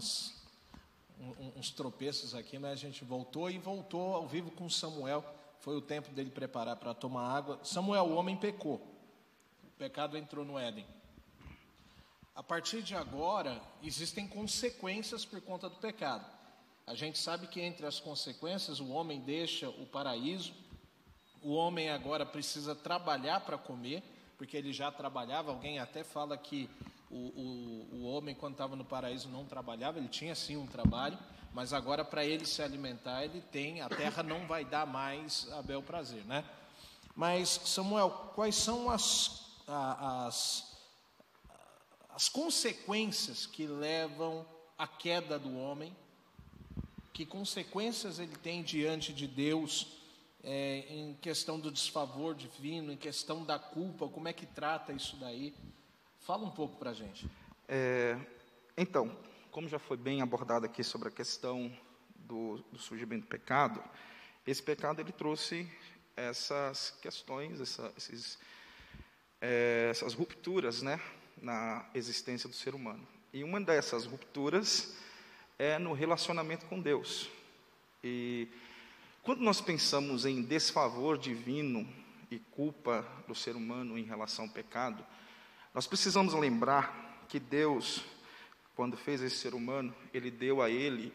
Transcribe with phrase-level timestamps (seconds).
[0.00, 0.34] umas,
[1.20, 5.22] um, uns tropeços aqui, mas a gente voltou e voltou ao vivo com Samuel.
[5.60, 7.60] Foi o tempo dele preparar para tomar água.
[7.62, 8.76] Samuel, o homem pecou.
[9.62, 10.86] O pecado entrou no Éden.
[12.34, 16.24] A partir de agora, existem consequências por conta do pecado.
[16.86, 20.54] A gente sabe que entre as consequências, o homem deixa o paraíso,
[21.42, 24.02] o homem agora precisa trabalhar para comer,
[24.38, 25.50] porque ele já trabalhava.
[25.50, 26.70] Alguém até fala que
[27.10, 31.18] o, o, o homem, quando estava no paraíso, não trabalhava, ele tinha sim um trabalho,
[31.52, 35.60] mas agora para ele se alimentar, ele tem, a terra não vai dar mais a
[35.60, 36.44] bel prazer, né?
[37.16, 40.78] Mas, Samuel, quais são as, as,
[42.10, 44.46] as consequências que levam
[44.78, 45.94] à queda do homem?
[47.12, 49.98] Que consequências ele tem diante de Deus
[50.44, 54.08] é, em questão do desfavor divino, em questão da culpa?
[54.08, 55.52] Como é que trata isso daí?
[56.30, 57.28] Fala um pouco para a gente.
[57.66, 58.16] É,
[58.76, 59.10] então,
[59.50, 61.76] como já foi bem abordado aqui sobre a questão
[62.14, 63.82] do, do surgimento do pecado,
[64.46, 65.68] esse pecado ele trouxe
[66.16, 68.38] essas questões, essa, esses,
[69.40, 71.00] é, essas rupturas, né,
[71.42, 73.04] na existência do ser humano.
[73.32, 74.94] E uma dessas rupturas
[75.58, 77.28] é no relacionamento com Deus.
[78.04, 78.46] E
[79.24, 81.84] quando nós pensamos em desfavor divino
[82.30, 85.04] e culpa do ser humano em relação ao pecado,
[85.72, 88.02] nós precisamos lembrar que Deus,
[88.74, 91.12] quando fez esse ser humano, ele deu a ele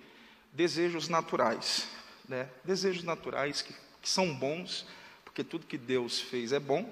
[0.54, 1.88] desejos naturais,
[2.28, 2.50] né?
[2.64, 4.86] Desejos naturais que, que são bons,
[5.26, 6.90] porque tudo que Deus fez é bom.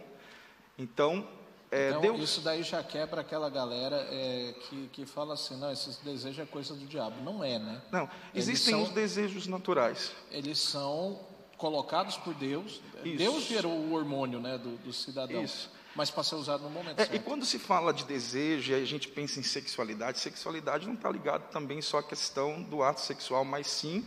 [0.77, 1.25] Então,
[1.71, 2.21] é, então, Deus...
[2.21, 6.45] isso daí já quebra aquela galera é, que, que fala assim, não, esses desejos é
[6.45, 7.23] coisa do diabo.
[7.23, 7.81] Não é, né?
[7.89, 10.11] Não, existem são, os desejos naturais.
[10.29, 12.81] Eles são colocados por Deus.
[13.05, 13.17] Isso.
[13.17, 15.41] Deus gerou o hormônio né, do, do cidadão.
[15.41, 17.15] Isso mas para ser usado no momento é, certo.
[17.15, 21.09] E quando se fala de desejo e a gente pensa em sexualidade, sexualidade não está
[21.09, 24.05] ligado também só à questão do ato sexual, mas sim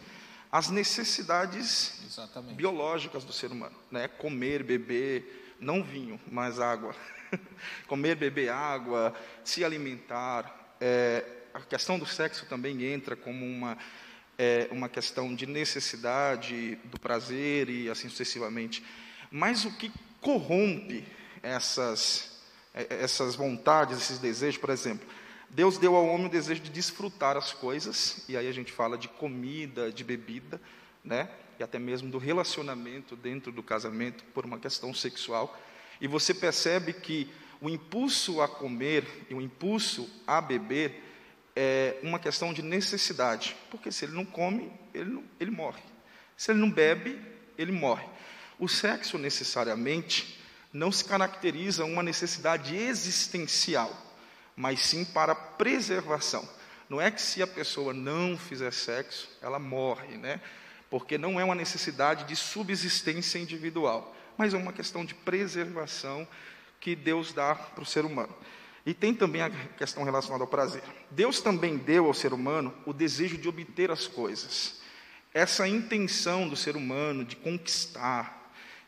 [0.51, 2.55] às necessidades Exatamente.
[2.55, 4.09] biológicas do ser humano, né?
[4.09, 6.95] Comer, beber, não vinho, mas água.
[7.87, 9.15] Comer, beber água,
[9.45, 10.77] se alimentar.
[10.81, 13.77] É, a questão do sexo também entra como uma
[14.39, 18.83] é, uma questão de necessidade do prazer e assim sucessivamente.
[19.31, 21.05] Mas o que corrompe
[21.47, 22.41] essas,
[22.75, 25.07] é, é, essas vontades, esses desejos, por exemplo.
[25.49, 28.99] Deus deu ao homem o desejo de desfrutar as coisas, e aí a gente fala
[28.99, 30.61] de comida, de bebida,
[31.05, 31.31] né?
[31.59, 35.59] E até mesmo do relacionamento dentro do casamento por uma questão sexual.
[36.01, 37.31] E você percebe que
[37.61, 41.03] o impulso a comer e o impulso a beber
[41.55, 45.83] é uma questão de necessidade, porque se ele não come, ele, não, ele morre.
[46.37, 47.19] Se ele não bebe,
[47.57, 48.07] ele morre.
[48.59, 50.39] O sexo necessariamente
[50.77, 53.91] não se caracteriza uma necessidade existencial,
[54.55, 56.47] mas sim para preservação.
[56.89, 60.41] Não é que se a pessoa não fizer sexo, ela morre, né?
[60.91, 66.29] Porque não é uma necessidade de subsistência individual, mas é uma questão de preservação
[66.79, 68.35] que Deus dá para o ser humano.
[68.85, 70.83] E tem também a questão relacionada ao prazer.
[71.11, 74.81] Deus também deu ao ser humano o desejo de obter as coisas.
[75.33, 78.46] Essa intenção do ser humano de conquistar,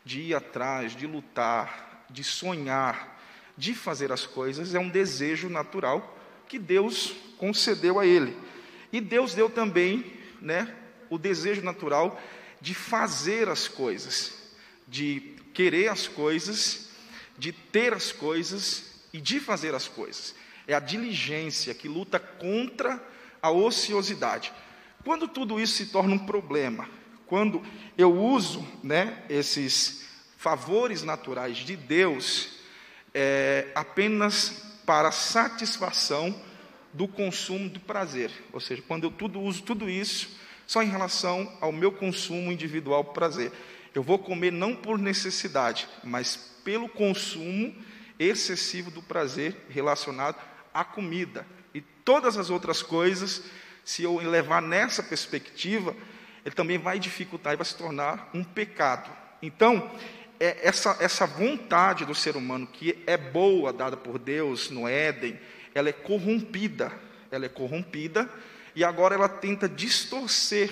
[0.09, 3.21] de ir atrás, de lutar, de sonhar,
[3.55, 8.35] de fazer as coisas, é um desejo natural que Deus concedeu a ele.
[8.91, 10.03] E Deus deu também,
[10.41, 10.75] né,
[11.11, 12.19] o desejo natural
[12.59, 14.33] de fazer as coisas,
[14.87, 16.89] de querer as coisas,
[17.37, 20.33] de ter as coisas e de fazer as coisas.
[20.67, 22.99] É a diligência que luta contra
[23.39, 24.51] a ociosidade.
[25.03, 26.89] Quando tudo isso se torna um problema,
[27.29, 27.61] quando
[27.95, 30.03] eu uso né, esses
[30.35, 32.49] favores naturais de Deus
[33.13, 36.35] é, apenas para satisfação
[36.91, 41.55] do consumo do prazer, ou seja, quando eu tudo, uso tudo isso só em relação
[41.61, 43.51] ao meu consumo individual prazer.
[43.93, 47.75] Eu vou comer não por necessidade, mas pelo consumo
[48.17, 50.37] excessivo do prazer relacionado
[50.73, 51.45] à comida.
[51.73, 53.43] E todas as outras coisas,
[53.83, 55.95] se eu levar nessa perspectiva,
[56.49, 59.11] ele também vai dificultar e vai se tornar um pecado.
[59.39, 59.91] Então,
[60.39, 65.39] é essa, essa vontade do ser humano, que é boa, dada por Deus no Éden,
[65.75, 66.91] ela é corrompida.
[67.29, 68.27] Ela é corrompida
[68.75, 70.71] e agora ela tenta distorcer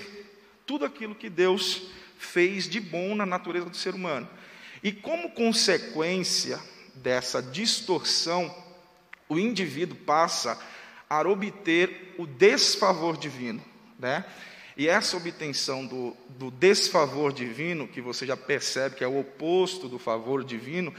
[0.65, 1.83] tudo aquilo que Deus
[2.17, 4.27] fez de bom na natureza do ser humano.
[4.81, 6.59] E como consequência
[6.95, 8.51] dessa distorção,
[9.29, 10.59] o indivíduo passa
[11.07, 13.63] a obter o desfavor divino,
[13.99, 14.25] né?
[14.77, 19.89] E essa obtenção do, do desfavor divino, que você já percebe que é o oposto
[19.89, 20.93] do favor divino,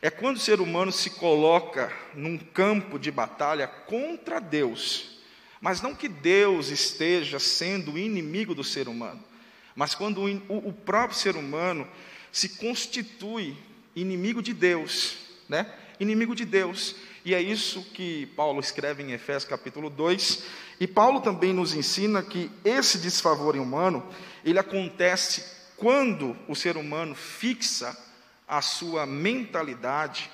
[0.00, 5.18] é quando o ser humano se coloca num campo de batalha contra Deus.
[5.60, 9.20] Mas não que Deus esteja sendo inimigo do ser humano,
[9.74, 11.88] mas quando o, o próprio ser humano
[12.30, 13.56] se constitui
[13.96, 15.16] inimigo de Deus,
[15.48, 15.66] né?
[15.98, 16.94] Inimigo de Deus.
[17.24, 20.44] E é isso que Paulo escreve em Efésios capítulo 2.
[20.78, 24.06] E Paulo também nos ensina que esse desfavor humano,
[24.44, 25.44] ele acontece
[25.76, 27.96] quando o ser humano fixa
[28.46, 30.30] a sua mentalidade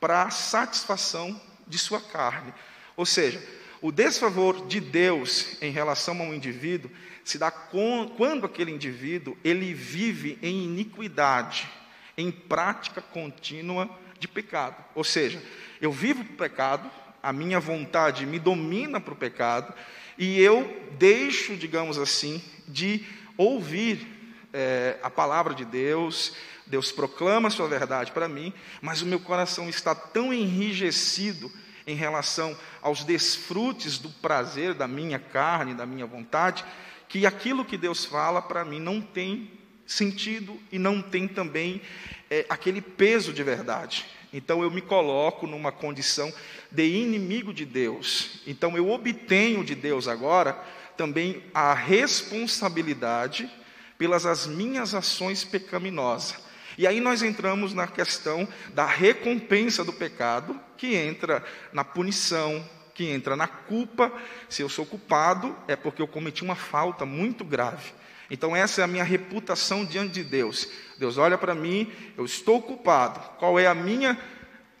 [0.00, 2.52] para a satisfação de sua carne.
[2.96, 3.42] Ou seja,
[3.80, 6.90] o desfavor de Deus em relação a um indivíduo
[7.24, 11.68] se dá quando aquele indivíduo ele vive em iniquidade,
[12.16, 14.76] em prática contínua de pecado.
[14.94, 15.42] Ou seja,
[15.80, 16.90] eu vivo pecado,
[17.22, 19.72] a minha vontade me domina para o pecado,
[20.18, 23.04] e eu deixo, digamos assim, de
[23.36, 24.06] ouvir
[24.52, 26.34] é, a palavra de Deus,
[26.66, 31.50] Deus proclama a sua verdade para mim, mas o meu coração está tão enrijecido
[31.86, 36.64] em relação aos desfrutes do prazer da minha carne, da minha vontade,
[37.08, 39.50] que aquilo que Deus fala para mim não tem
[39.86, 41.82] sentido e não tem também
[42.30, 44.06] é, aquele peso de verdade.
[44.32, 46.32] Então eu me coloco numa condição
[46.70, 48.40] de inimigo de Deus.
[48.46, 50.52] Então eu obtenho de Deus agora
[50.96, 53.50] também a responsabilidade
[53.98, 56.36] pelas as minhas ações pecaminosas.
[56.78, 63.04] E aí nós entramos na questão da recompensa do pecado, que entra na punição, que
[63.10, 64.10] entra na culpa.
[64.48, 67.92] Se eu sou culpado, é porque eu cometi uma falta muito grave.
[68.32, 70.66] Então, essa é a minha reputação diante de Deus.
[70.96, 73.20] Deus olha para mim, eu estou culpado.
[73.38, 74.18] Qual é a minha,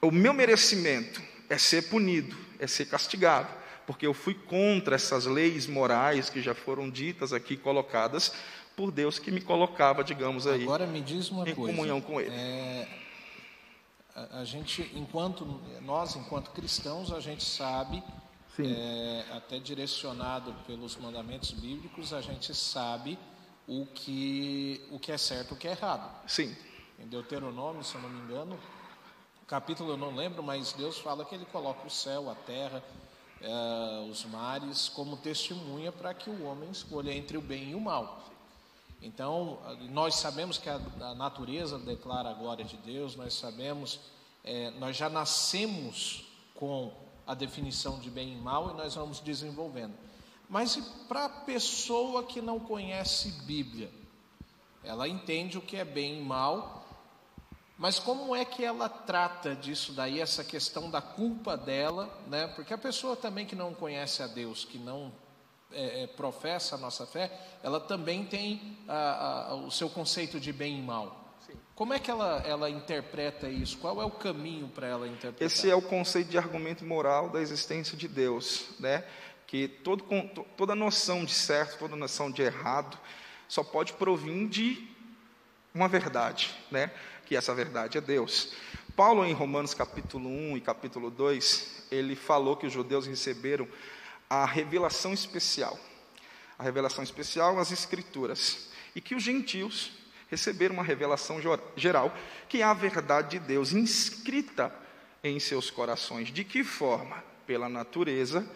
[0.00, 1.20] o meu merecimento?
[1.50, 3.52] É ser punido, é ser castigado,
[3.86, 8.32] porque eu fui contra essas leis morais que já foram ditas aqui, colocadas
[8.74, 12.18] por Deus, que me colocava, digamos aí, Agora me diz uma em coisa, comunhão com
[12.18, 12.34] Ele.
[12.34, 12.88] É,
[14.32, 18.02] a, gente, enquanto nós, enquanto cristãos, a gente sabe,
[18.58, 23.18] é, até direcionado pelos mandamentos bíblicos, a gente sabe
[23.66, 26.10] o que, o que é certo e o que é errado.
[26.26, 26.54] Sim.
[26.98, 28.58] Em Deuteronômio, se eu não me engano,
[29.46, 32.82] capítulo eu não lembro, mas Deus fala que Ele coloca o céu, a terra,
[33.40, 37.80] eh, os mares como testemunha para que o homem escolha entre o bem e o
[37.80, 38.22] mal.
[39.02, 39.58] Então,
[39.90, 43.98] nós sabemos que a, a natureza declara a glória de Deus, nós sabemos,
[44.44, 46.24] eh, nós já nascemos
[46.54, 46.92] com
[47.26, 49.94] a definição de bem e mal e nós vamos desenvolvendo.
[50.52, 50.76] Mas
[51.08, 53.90] para a pessoa que não conhece Bíblia,
[54.84, 56.86] ela entende o que é bem e mal,
[57.78, 62.48] mas como é que ela trata disso daí, essa questão da culpa dela, né?
[62.48, 65.10] Porque a pessoa também que não conhece a Deus, que não
[65.72, 67.32] é, é, professa a nossa fé,
[67.62, 71.34] ela também tem a, a, o seu conceito de bem e mal.
[71.46, 71.54] Sim.
[71.74, 73.78] Como é que ela, ela interpreta isso?
[73.78, 75.46] Qual é o caminho para ela interpretar?
[75.46, 79.02] Esse é o conceito de argumento moral da existência de Deus, né?
[79.52, 80.02] Que todo,
[80.56, 82.98] toda noção de certo, toda noção de errado,
[83.46, 84.88] só pode provir de
[85.74, 86.90] uma verdade, né?
[87.26, 88.54] que essa verdade é Deus.
[88.96, 93.68] Paulo, em Romanos capítulo 1 e capítulo 2, ele falou que os judeus receberam
[94.30, 95.78] a revelação especial,
[96.58, 99.92] a revelação especial, as Escrituras, e que os gentios
[100.30, 101.38] receberam uma revelação
[101.76, 102.16] geral,
[102.48, 104.74] que é a verdade de Deus inscrita
[105.22, 106.32] em seus corações.
[106.32, 107.22] De que forma?
[107.46, 108.48] Pela natureza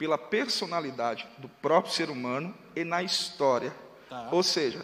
[0.00, 3.70] pela personalidade do próprio ser humano e na história.
[4.08, 4.30] Tá.
[4.32, 4.82] Ou seja,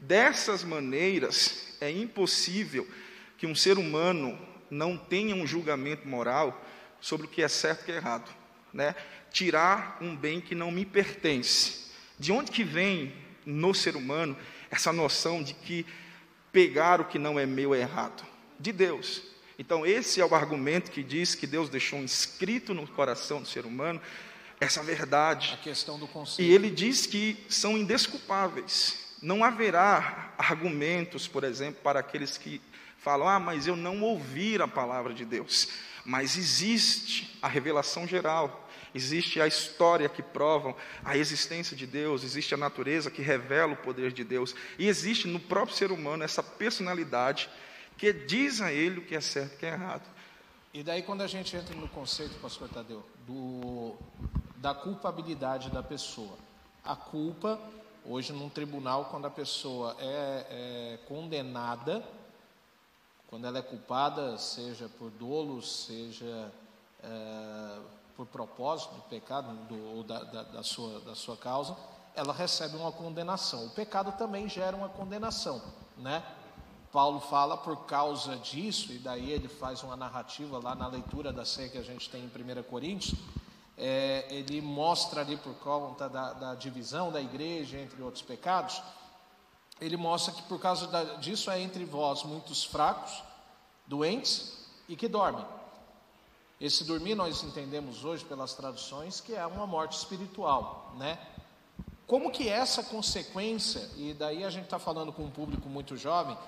[0.00, 2.84] dessas maneiras é impossível
[3.38, 4.36] que um ser humano
[4.68, 6.60] não tenha um julgamento moral
[7.00, 8.28] sobre o que é certo e o que é errado,
[8.72, 8.96] né?
[9.30, 11.92] Tirar um bem que não me pertence.
[12.18, 14.36] De onde que vem no ser humano
[14.68, 15.86] essa noção de que
[16.50, 18.26] pegar o que não é meu é errado?
[18.58, 19.22] De Deus.
[19.60, 23.64] Então, esse é o argumento que diz que Deus deixou inscrito no coração do ser
[23.64, 24.00] humano
[24.60, 25.52] essa verdade.
[25.54, 26.48] A questão do conceito.
[26.48, 29.06] E ele diz que são indesculpáveis.
[29.20, 32.60] Não haverá argumentos, por exemplo, para aqueles que
[32.98, 35.68] falam: "Ah, mas eu não ouvi a palavra de Deus".
[36.04, 42.54] Mas existe a revelação geral, existe a história que provam a existência de Deus, existe
[42.54, 46.44] a natureza que revela o poder de Deus, e existe no próprio ser humano essa
[46.44, 47.50] personalidade
[47.98, 50.02] que diz a ele o que é certo e o que é errado.
[50.72, 53.96] E daí quando a gente entra no conceito, pastor Tadeu, do
[54.66, 56.36] da culpabilidade da pessoa.
[56.82, 57.56] A culpa,
[58.04, 62.02] hoje num tribunal, quando a pessoa é, é condenada,
[63.28, 66.50] quando ela é culpada, seja por dolo, seja
[67.00, 67.78] é,
[68.16, 71.76] por propósito do pecado do, ou da, da, da, sua, da sua causa,
[72.16, 73.66] ela recebe uma condenação.
[73.66, 75.62] O pecado também gera uma condenação,
[75.96, 76.24] né?
[76.90, 81.44] Paulo fala por causa disso, e daí ele faz uma narrativa lá na leitura da
[81.44, 83.16] ceia que a gente tem em 1 Coríntios,
[83.78, 88.82] é, ele mostra ali por conta da, da, divisão da igreja entre outros pecados,
[89.80, 93.22] ele mostra que por causa da, disso é entre vós muitos fracos,
[93.86, 95.44] doentes e que dormem.
[96.58, 101.18] Esse dormir nós entendemos hoje pelas traduções que é uma morte espiritual, né?
[102.06, 106.38] Como que essa consequência, e daí a gente está falando com um público muito jovem,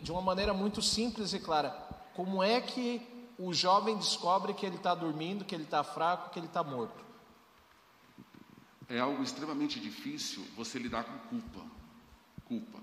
[0.00, 1.70] de uma maneira muito simples e clara,
[2.14, 3.06] como é que
[3.38, 7.04] o jovem descobre que ele está dormindo, que ele está fraco, que ele está morto?
[8.88, 11.60] É algo extremamente difícil você lidar com culpa.
[12.44, 12.78] Culpa.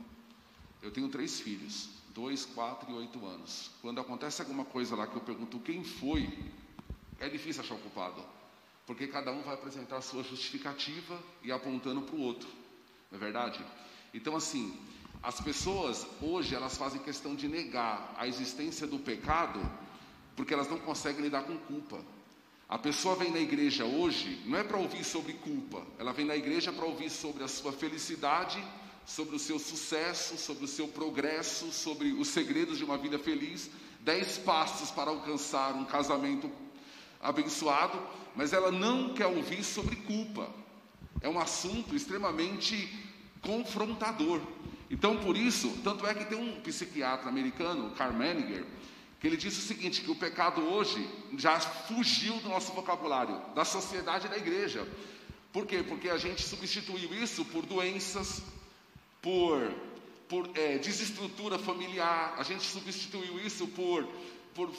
[0.81, 3.71] Eu tenho três filhos, dois, quatro e oito anos.
[3.81, 6.51] Quando acontece alguma coisa lá que eu pergunto quem foi,
[7.19, 8.21] é difícil achar o culpado,
[8.85, 12.49] porque cada um vai apresentar a sua justificativa e apontando para o outro,
[13.09, 13.65] não é verdade?
[14.13, 14.77] Então, assim,
[15.21, 19.61] as pessoas hoje elas fazem questão de negar a existência do pecado
[20.35, 21.99] porque elas não conseguem lidar com culpa.
[22.67, 26.35] A pessoa vem na igreja hoje não é para ouvir sobre culpa, ela vem na
[26.35, 28.63] igreja para ouvir sobre a sua felicidade,
[29.05, 33.69] sobre o seu sucesso, sobre o seu progresso, sobre os segredos de uma vida feliz,
[33.99, 36.49] dez passos para alcançar um casamento
[37.21, 38.01] abençoado,
[38.35, 40.49] mas ela não quer ouvir sobre culpa.
[41.21, 42.89] É um assunto extremamente
[43.41, 44.41] confrontador.
[44.89, 48.65] Então, por isso, tanto é que tem um psiquiatra americano, Carl Menninger,
[49.23, 53.63] que ele disse o seguinte, que o pecado hoje já fugiu do nosso vocabulário, da
[53.63, 54.85] sociedade e da igreja.
[55.53, 55.81] Por quê?
[55.81, 58.41] Porque a gente substituiu isso por doenças,
[59.21, 59.71] por,
[60.27, 64.05] por é, desestrutura familiar, a gente substituiu isso por,
[64.53, 64.69] por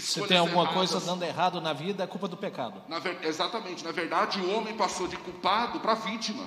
[0.00, 0.90] se tem alguma erradas.
[0.90, 2.82] coisa dando errado na vida, é culpa do pecado.
[2.88, 3.84] Na ver, exatamente.
[3.84, 6.44] Na verdade, o homem passou de culpado para vítima.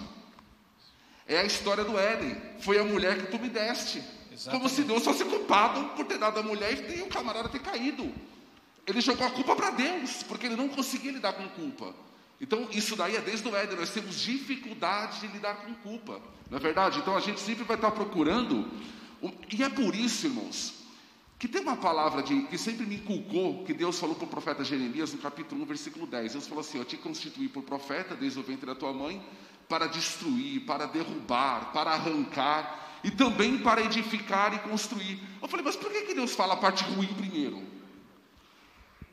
[1.26, 2.36] É a história do Éden.
[2.60, 4.04] Foi a mulher que tu me deste.
[4.34, 4.62] Exatamente.
[4.62, 8.12] Como se Deus fosse culpado por ter dado a mulher e o camarada ter caído.
[8.86, 11.94] Ele jogou a culpa para Deus, porque ele não conseguia lidar com culpa.
[12.42, 13.78] Então, isso daí é desde o Éden.
[13.78, 16.20] Nós temos dificuldade de lidar com culpa.
[16.50, 17.00] Não é verdade?
[17.00, 18.70] Então, a gente sempre vai estar procurando.
[19.52, 20.74] E é por isso, irmãos,
[21.40, 24.64] que tem uma palavra de, que sempre me inculcou, que Deus falou para o profeta
[24.64, 26.34] Jeremias no capítulo 1, versículo 10.
[26.34, 29.24] Deus falou assim: Eu te constituí por profeta desde o ventre da tua mãe,
[29.70, 35.20] para destruir, para derrubar, para arrancar e também para edificar e construir.
[35.42, 37.62] Eu falei, mas por que, que Deus fala a parte ruim primeiro?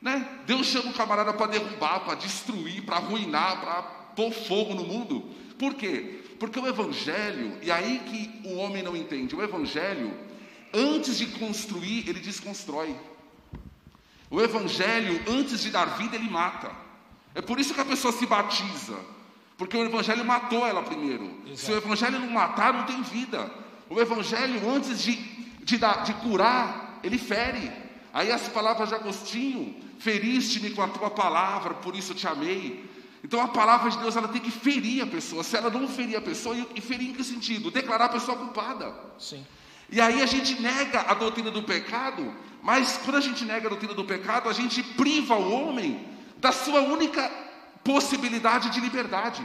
[0.00, 0.26] Né?
[0.46, 3.82] Deus chama o camarada para derrubar, para destruir, para arruinar, para
[4.16, 5.28] pôr fogo no mundo.
[5.58, 6.20] Por quê?
[6.38, 10.16] Porque o Evangelho, e aí que o homem não entende, o Evangelho,
[10.72, 12.96] antes de construir, ele desconstrói.
[14.30, 16.70] O Evangelho, antes de dar vida, ele mata.
[17.34, 18.96] É por isso que a pessoa se batiza.
[19.58, 21.24] Porque o Evangelho matou ela primeiro.
[21.44, 21.58] Exato.
[21.58, 23.52] Se o Evangelho não matar, não tem vida.
[23.90, 25.16] O Evangelho, antes de,
[25.64, 27.70] de, dar, de curar, ele fere.
[28.12, 32.88] Aí as palavras de Agostinho: feriste-me com a tua palavra, por isso te amei.
[33.22, 35.42] Então a palavra de Deus ela tem que ferir a pessoa.
[35.42, 37.70] Se ela não ferir a pessoa, e ferir em que sentido?
[37.70, 38.94] Declarar a pessoa culpada.
[39.18, 39.44] Sim.
[39.90, 42.32] E aí a gente nega a doutrina do pecado,
[42.62, 46.52] mas quando a gente nega a doutrina do pecado, a gente priva o homem da
[46.52, 47.28] sua única
[47.82, 49.44] possibilidade de liberdade.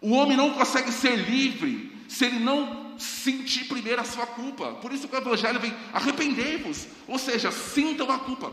[0.00, 4.72] O homem não consegue ser livre se ele não sentir primeiro a sua culpa.
[4.74, 8.52] Por isso que o Evangelho vem, arrependei-vos, ou seja, sintam a culpa.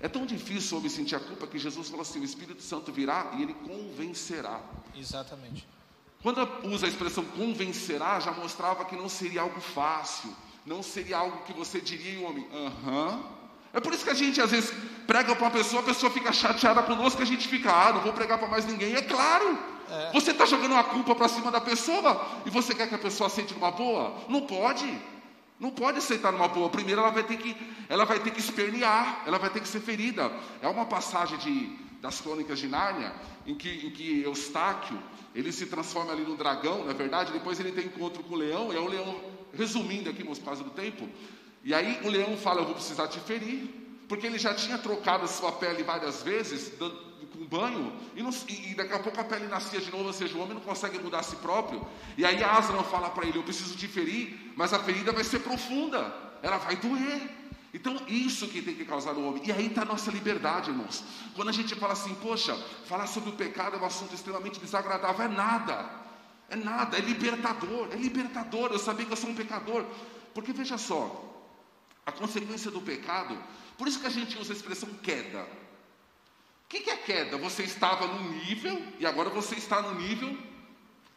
[0.00, 2.92] É tão difícil o homem sentir a culpa que Jesus falou assim: o Espírito Santo
[2.92, 4.60] virá e ele convencerá.
[4.94, 5.66] Exatamente.
[6.22, 10.34] Quando usa a expressão convencerá, já mostrava que não seria algo fácil,
[10.64, 13.22] não seria algo que você diria e o homem, aham.
[13.72, 14.72] É por isso que a gente às vezes
[15.06, 18.12] prega para uma pessoa, a pessoa fica chateada conosco, a gente fica, ah, não vou
[18.12, 18.94] pregar para mais ninguém.
[18.94, 19.58] É claro,
[19.90, 20.10] é.
[20.12, 23.26] você está jogando uma culpa para cima da pessoa e você quer que a pessoa
[23.26, 24.14] aceite numa boa?
[24.28, 24.86] Não pode.
[25.58, 26.68] Não pode aceitar numa boa.
[26.68, 27.56] Primeiro ela vai ter que,
[27.88, 30.30] ela vai ter que espernear, ela vai ter que ser ferida.
[30.60, 33.12] É uma passagem de, das crônicas de Nárnia
[33.46, 34.98] em que, em que Eustáquio
[35.34, 37.32] ele se transforma ali no dragão, na é verdade.
[37.32, 39.20] Depois ele tem encontro com o leão e é o leão,
[39.52, 41.08] resumindo aqui, por causa do tempo,
[41.66, 43.68] e aí o leão fala: Eu vou precisar te ferir,
[44.08, 46.96] porque ele já tinha trocado a sua pele várias vezes, dando,
[47.46, 50.40] banho, e, não, e, daqui a pouco a pele nascia de novo, ou seja, o
[50.40, 51.86] homem não consegue mudar a si próprio.
[52.16, 55.40] E aí Aslan fala para ele: Eu preciso te ferir, mas a ferida vai ser
[55.40, 57.46] profunda, ela vai doer.
[57.72, 59.42] Então, isso que tem que causar no homem.
[59.44, 61.04] E aí está a nossa liberdade, irmãos.
[61.34, 65.26] Quando a gente fala assim, poxa, falar sobre o pecado é um assunto extremamente desagradável,
[65.26, 65.90] é nada.
[66.48, 68.70] É nada, é libertador, é libertador.
[68.72, 69.84] Eu sabia que eu sou um pecador.
[70.32, 71.22] Porque veja só,
[72.06, 73.36] a consequência do pecado,
[73.76, 75.46] por isso que a gente usa a expressão queda.
[76.66, 77.38] O que, é queda?
[77.38, 80.36] Você estava num nível e agora você está no nível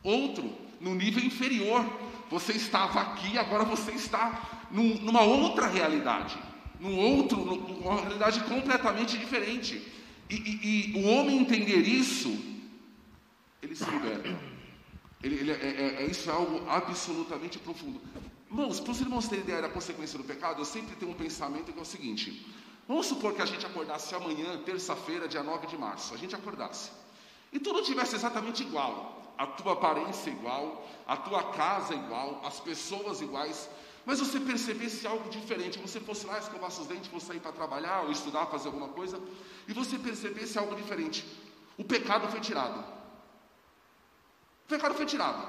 [0.04, 1.84] outro, no nível inferior.
[2.30, 6.38] Você estava aqui, agora você está num, numa outra realidade,
[6.80, 9.82] num outro, numa realidade completamente diferente.
[10.30, 12.30] E, e, e o homem entender isso,
[13.64, 14.40] ele se liberta.
[15.24, 18.00] Ele, ele, é, é, é, isso é algo absolutamente profundo.
[18.52, 21.74] Irmãos, para os irmãos terem ideia da consequência do pecado, eu sempre tenho um pensamento
[21.74, 22.46] que é o seguinte:
[22.90, 26.90] vamos supor que a gente acordasse amanhã, terça-feira, dia 9 de março, a gente acordasse,
[27.54, 33.22] e tudo tivesse exatamente igual, a tua aparência igual, a tua casa igual, as pessoas
[33.22, 33.70] iguais,
[34.08, 38.06] mas você percebesse algo diferente, você fosse lá escovar seus dentes, fosse sair para trabalhar
[38.06, 39.22] ou estudar, fazer alguma coisa,
[39.68, 41.24] e você percebesse algo diferente.
[41.78, 42.80] O pecado foi tirado.
[44.66, 45.48] O pecado foi tirado.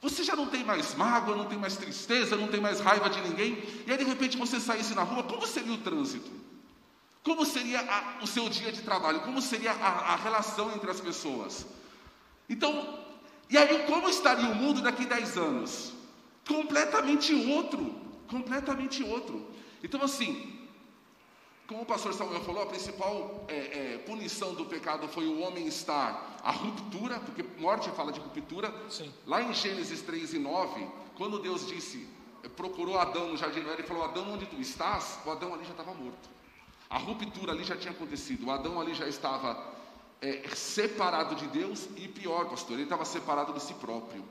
[0.00, 3.20] Você já não tem mais mágoa, não tem mais tristeza, não tem mais raiva de
[3.20, 6.53] ninguém, e aí de repente você saísse na rua, como seria o trânsito?
[7.24, 9.22] Como seria a, o seu dia de trabalho?
[9.22, 11.66] Como seria a, a relação entre as pessoas?
[12.48, 13.02] Então,
[13.48, 15.92] e aí como estaria o mundo daqui a 10 anos?
[16.46, 17.94] Completamente outro,
[18.28, 19.50] completamente outro.
[19.82, 20.54] Então assim,
[21.66, 25.66] como o pastor Samuel falou, a principal é, é, punição do pecado foi o homem
[25.66, 28.70] estar a ruptura, porque morte fala de ruptura.
[28.90, 29.10] Sim.
[29.26, 32.06] Lá em Gênesis 3 e 9, quando Deus disse,
[32.54, 35.18] procurou Adão no jardim do Éden e falou: Adão, onde tu estás?
[35.24, 36.28] O Adão ali já estava morto.
[36.94, 38.46] A ruptura ali já tinha acontecido.
[38.46, 39.60] O Adão ali já estava
[40.22, 44.24] é, separado de Deus e pior, pastor, ele estava separado de si próprio.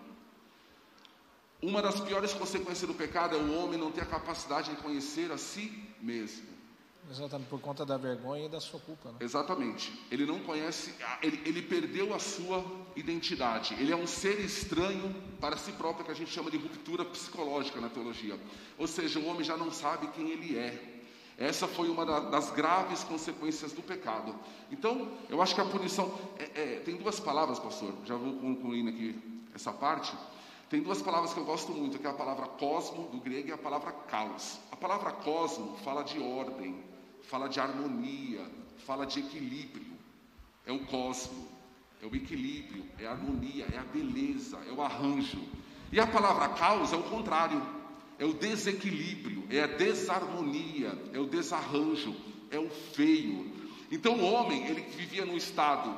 [1.61, 5.29] Uma das piores consequências do pecado é o homem não ter a capacidade de conhecer
[5.29, 6.47] a si mesmo.
[7.11, 9.11] Exatamente, por conta da vergonha e da sua culpa.
[9.11, 9.17] Né?
[9.19, 9.91] Exatamente.
[10.09, 12.63] Ele não conhece, ele, ele perdeu a sua
[12.95, 13.73] identidade.
[13.73, 17.81] Ele é um ser estranho para si próprio, que a gente chama de ruptura psicológica
[17.81, 18.39] na teologia.
[18.77, 20.92] Ou seja, o homem já não sabe quem ele é.
[21.37, 24.35] Essa foi uma das graves consequências do pecado.
[24.71, 26.13] Então, eu acho que a punição.
[26.37, 29.19] É, é, tem duas palavras, pastor, já vou concluindo aqui
[29.53, 30.15] essa parte.
[30.69, 33.51] Tem duas palavras que eu gosto muito, que é a palavra cosmo, do grego, e
[33.51, 34.59] a palavra caos.
[34.71, 36.83] A palavra cosmo fala de ordem,
[37.23, 38.41] fala de harmonia,
[38.77, 39.93] fala de equilíbrio.
[40.65, 41.47] É o cosmo,
[42.01, 45.41] é o equilíbrio, é a harmonia, é a beleza, é o arranjo.
[45.91, 47.61] E a palavra caos é o contrário,
[48.19, 52.15] é o desequilíbrio, é a desarmonia, é o desarranjo,
[52.51, 53.51] é o feio.
[53.91, 55.97] Então o homem, ele vivia no estado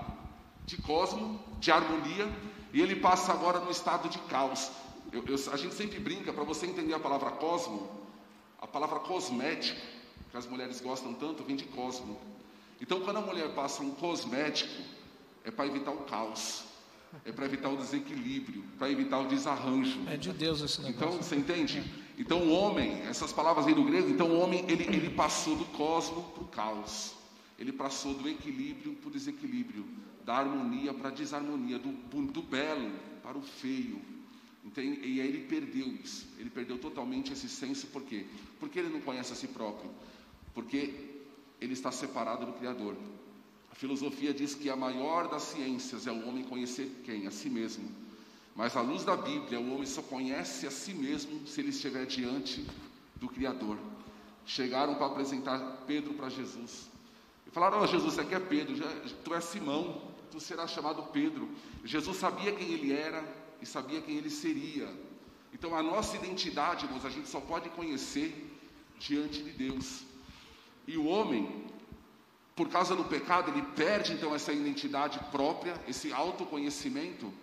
[0.66, 2.28] de cosmo, de harmonia,
[2.74, 4.72] e ele passa agora no estado de caos.
[5.12, 7.90] Eu, eu, a gente sempre brinca, para você entender a palavra cosmo,
[8.60, 9.80] a palavra cosmético
[10.36, 12.20] que as mulheres gostam tanto, vem de cosmo.
[12.82, 14.84] Então, quando a mulher passa um cosmético,
[15.46, 16.66] é para evitar o caos,
[17.24, 20.02] é para evitar o desequilíbrio, para evitar o desarranjo.
[20.08, 21.08] É de Deus esse negócio.
[21.08, 21.82] Então, você entende?
[22.18, 25.66] Então, o homem, essas palavras aí do grego, então o homem, ele, ele passou do
[25.66, 27.14] cosmo para o caos.
[27.60, 29.86] Ele passou do equilíbrio para o desequilíbrio,
[30.24, 31.92] da harmonia para a desarmonia, do,
[32.32, 34.02] do belo para o feio,
[34.64, 35.08] Entende?
[35.08, 36.28] E aí ele perdeu isso.
[36.40, 38.26] Ele perdeu totalmente esse senso, por quê?
[38.60, 39.92] Porque ele não conhece a si próprio
[40.56, 40.94] porque
[41.60, 42.96] ele está separado do Criador.
[43.70, 47.28] A filosofia diz que a maior das ciências é o homem conhecer quem?
[47.28, 47.84] A si mesmo.
[48.56, 52.06] Mas à luz da Bíblia, o homem só conhece a si mesmo se ele estiver
[52.06, 52.66] diante
[53.18, 53.78] do Criador.
[54.46, 56.90] Chegaram para apresentar Pedro para Jesus.
[57.46, 58.76] E falaram: oh, Jesus, você aqui é Pedro,
[59.26, 61.50] tu és Simão, tu serás chamado Pedro.
[61.84, 63.22] Jesus sabia quem ele era
[63.62, 64.88] e sabia quem ele seria.
[65.54, 68.56] Então a nossa identidade, irmãos, a gente só pode conhecer
[68.98, 70.04] diante de Deus.
[70.88, 71.66] E o homem,
[72.56, 77.34] por causa do pecado, ele perde então essa identidade própria, esse autoconhecimento.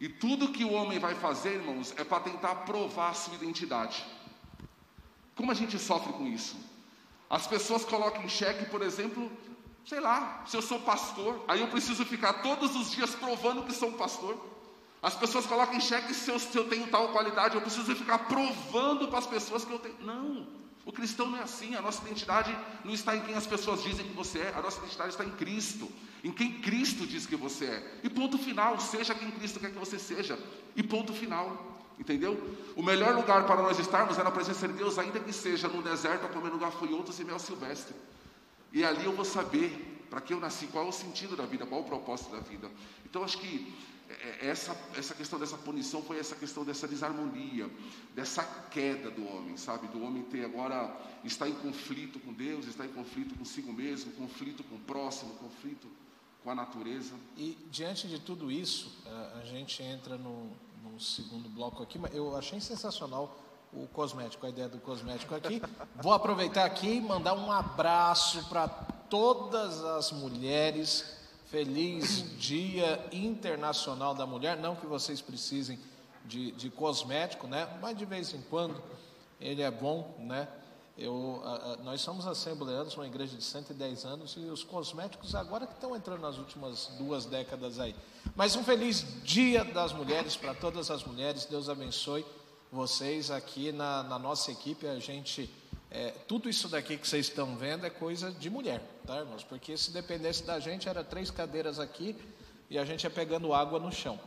[0.00, 4.02] E tudo que o homem vai fazer, irmãos, é para tentar provar a sua identidade.
[5.36, 6.56] Como a gente sofre com isso?
[7.28, 9.30] As pessoas colocam em xeque, por exemplo,
[9.86, 13.74] sei lá, se eu sou pastor, aí eu preciso ficar todos os dias provando que
[13.74, 14.36] sou um pastor.
[15.02, 18.20] As pessoas colocam em xeque se eu, se eu tenho tal qualidade, eu preciso ficar
[18.20, 19.96] provando para as pessoas que eu tenho.
[20.00, 20.59] Não.
[20.84, 24.06] O cristão não é assim, a nossa identidade não está em quem as pessoas dizem
[24.06, 25.90] que você é, a nossa identidade está em Cristo,
[26.24, 28.00] em quem Cristo diz que você é.
[28.02, 30.38] E ponto final, seja quem Cristo quer que você seja.
[30.74, 31.68] E ponto final.
[31.98, 32.56] Entendeu?
[32.74, 35.82] O melhor lugar para nós estarmos é na presença de Deus, ainda que seja no
[35.82, 37.94] deserto, a comer gafanhotos e mel silvestre.
[38.72, 41.66] E ali eu vou saber para que eu nasci, qual é o sentido da vida,
[41.66, 42.70] qual é o propósito da vida.
[43.04, 43.72] Então acho que
[44.40, 47.70] essa, essa questão dessa punição foi essa questão dessa desarmonia,
[48.14, 49.86] dessa queda do homem, sabe?
[49.88, 54.64] Do homem ter agora, está em conflito com Deus, está em conflito consigo mesmo, conflito
[54.64, 55.86] com o próximo, conflito
[56.42, 57.14] com a natureza.
[57.36, 58.98] E diante de tudo isso,
[59.40, 60.50] a gente entra no,
[60.82, 63.38] no segundo bloco aqui, mas eu achei sensacional
[63.72, 65.62] o cosmético, a ideia do cosmético aqui.
[66.02, 71.19] Vou aproveitar aqui e mandar um abraço para todas as mulheres
[71.50, 74.56] Feliz Dia Internacional da Mulher.
[74.56, 75.80] Não que vocês precisem
[76.24, 77.68] de, de cosmético, né?
[77.82, 78.80] Mas de vez em quando
[79.40, 80.46] ele é bom, né?
[80.96, 85.66] Eu, a, a, nós somos assembleanos, uma igreja de 110 anos, e os cosméticos agora
[85.66, 87.96] que estão entrando nas últimas duas décadas aí.
[88.36, 91.46] Mas um feliz dia das mulheres para todas as mulheres.
[91.46, 92.24] Deus abençoe
[92.70, 94.86] vocês aqui na, na nossa equipe.
[94.86, 95.52] A gente,
[95.90, 99.42] é, tudo isso daqui que vocês estão vendo é coisa de mulher, tá, irmãos?
[99.42, 102.16] Porque se dependesse da gente, era três cadeiras aqui
[102.68, 104.18] e a gente ia pegando água no chão.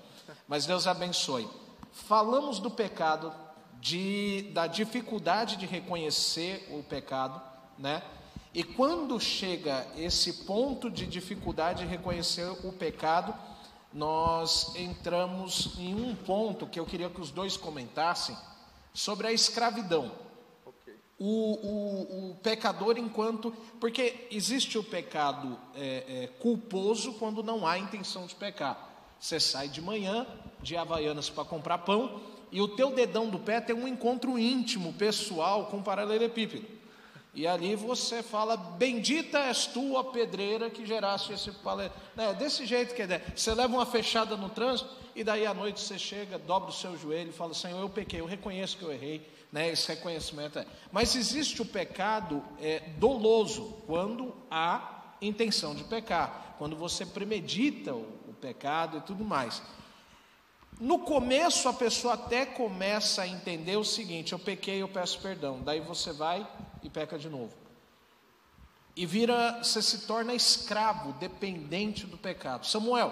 [0.48, 1.48] Mas Deus abençoe.
[1.94, 3.34] Falamos do pecado
[3.80, 7.42] de, da dificuldade de reconhecer o pecado,
[7.78, 8.04] né?
[8.54, 13.34] E quando chega esse ponto de dificuldade de reconhecer o pecado,
[13.92, 18.38] nós entramos em um ponto que eu queria que os dois comentassem
[18.94, 20.23] sobre a escravidão.
[21.20, 23.52] O, o, o, pecador enquanto.
[23.80, 28.90] Porque existe o pecado é, é, culposo quando não há intenção de pecar.
[29.20, 30.28] Você sai de manhã
[30.62, 32.22] de Havaianas para comprar pão
[32.52, 36.68] e o teu dedão do pé tem um encontro íntimo, pessoal, com o paralelepípedo.
[37.34, 42.04] E ali você fala, bendita és tu, a pedreira que geraste esse paralelepípedo.
[42.16, 43.22] É, desse jeito que é.
[43.36, 46.96] Você leva uma fechada no trânsito e daí à noite você chega, dobra o seu
[46.96, 49.28] joelho e fala, Senhor, eu pequei, eu reconheço que eu errei.
[49.52, 50.66] Né, esse reconhecimento é.
[50.92, 58.02] Mas existe o pecado é, doloso, quando há intenção de pecar, quando você premedita o,
[58.28, 59.62] o pecado e tudo mais.
[60.80, 65.62] No começo a pessoa até começa a entender o seguinte: eu pequei, eu peço perdão.
[65.62, 66.48] Daí você vai
[66.84, 67.54] e peca de novo.
[68.96, 72.68] E vira, você se torna escravo, dependente do pecado.
[72.68, 73.12] Samuel,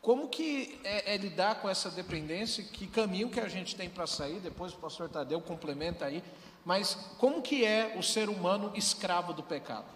[0.00, 2.64] como que é, é lidar com essa dependência?
[2.64, 4.40] Que caminho que a gente tem para sair?
[4.40, 6.24] Depois o pastor Tadeu complementa aí.
[6.64, 9.86] Mas como que é o ser humano escravo do pecado?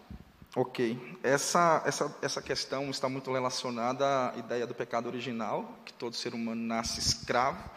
[0.57, 6.14] Ok, essa, essa, essa questão está muito relacionada à ideia do pecado original, que todo
[6.14, 7.68] ser humano nasce escravo,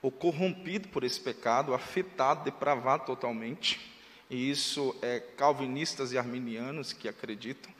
[0.00, 3.95] ou corrompido por esse pecado, afetado, depravado totalmente.
[4.28, 7.72] E isso é calvinistas e arminianos que acreditam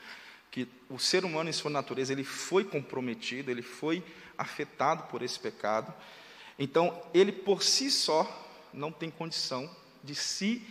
[0.51, 4.03] que o ser humano em sua natureza ele foi comprometido, ele foi
[4.39, 5.93] afetado por esse pecado.
[6.59, 8.27] Então, ele por si só
[8.73, 9.71] não tem condição
[10.03, 10.67] de se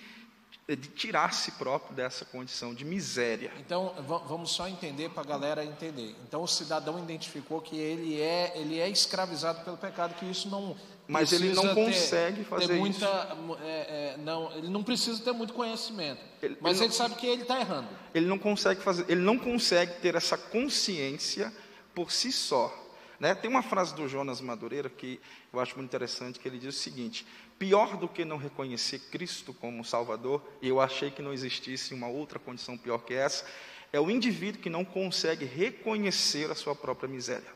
[0.68, 3.52] de tirar si próprio dessa condição de miséria.
[3.60, 3.94] Então,
[4.28, 6.16] vamos só entender para a galera entender.
[6.28, 10.76] Então, o cidadão identificou que ele é, ele é escravizado pelo pecado, que isso não.
[11.08, 13.58] Mas ele não consegue ter, fazer ter muita, isso.
[13.62, 16.22] É, é, não, ele não precisa ter muito conhecimento.
[16.42, 17.90] Ele, mas ele, ele sabe que ele está errando.
[18.14, 21.54] Ele não consegue fazer, ele não consegue ter essa consciência
[21.94, 22.74] por si só.
[23.20, 23.36] Né?
[23.36, 25.20] Tem uma frase do Jonas Madureira que
[25.54, 27.26] eu acho muito interessante, que ele diz o seguinte:
[27.58, 32.08] Pior do que não reconhecer Cristo como Salvador, e eu achei que não existisse uma
[32.08, 33.46] outra condição pior que essa,
[33.94, 37.48] é o indivíduo que não consegue reconhecer a sua própria miséria.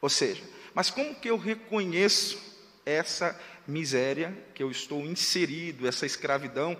[0.00, 2.55] Ou seja, mas como que eu reconheço
[2.86, 6.78] essa miséria que eu estou inserido, essa escravidão?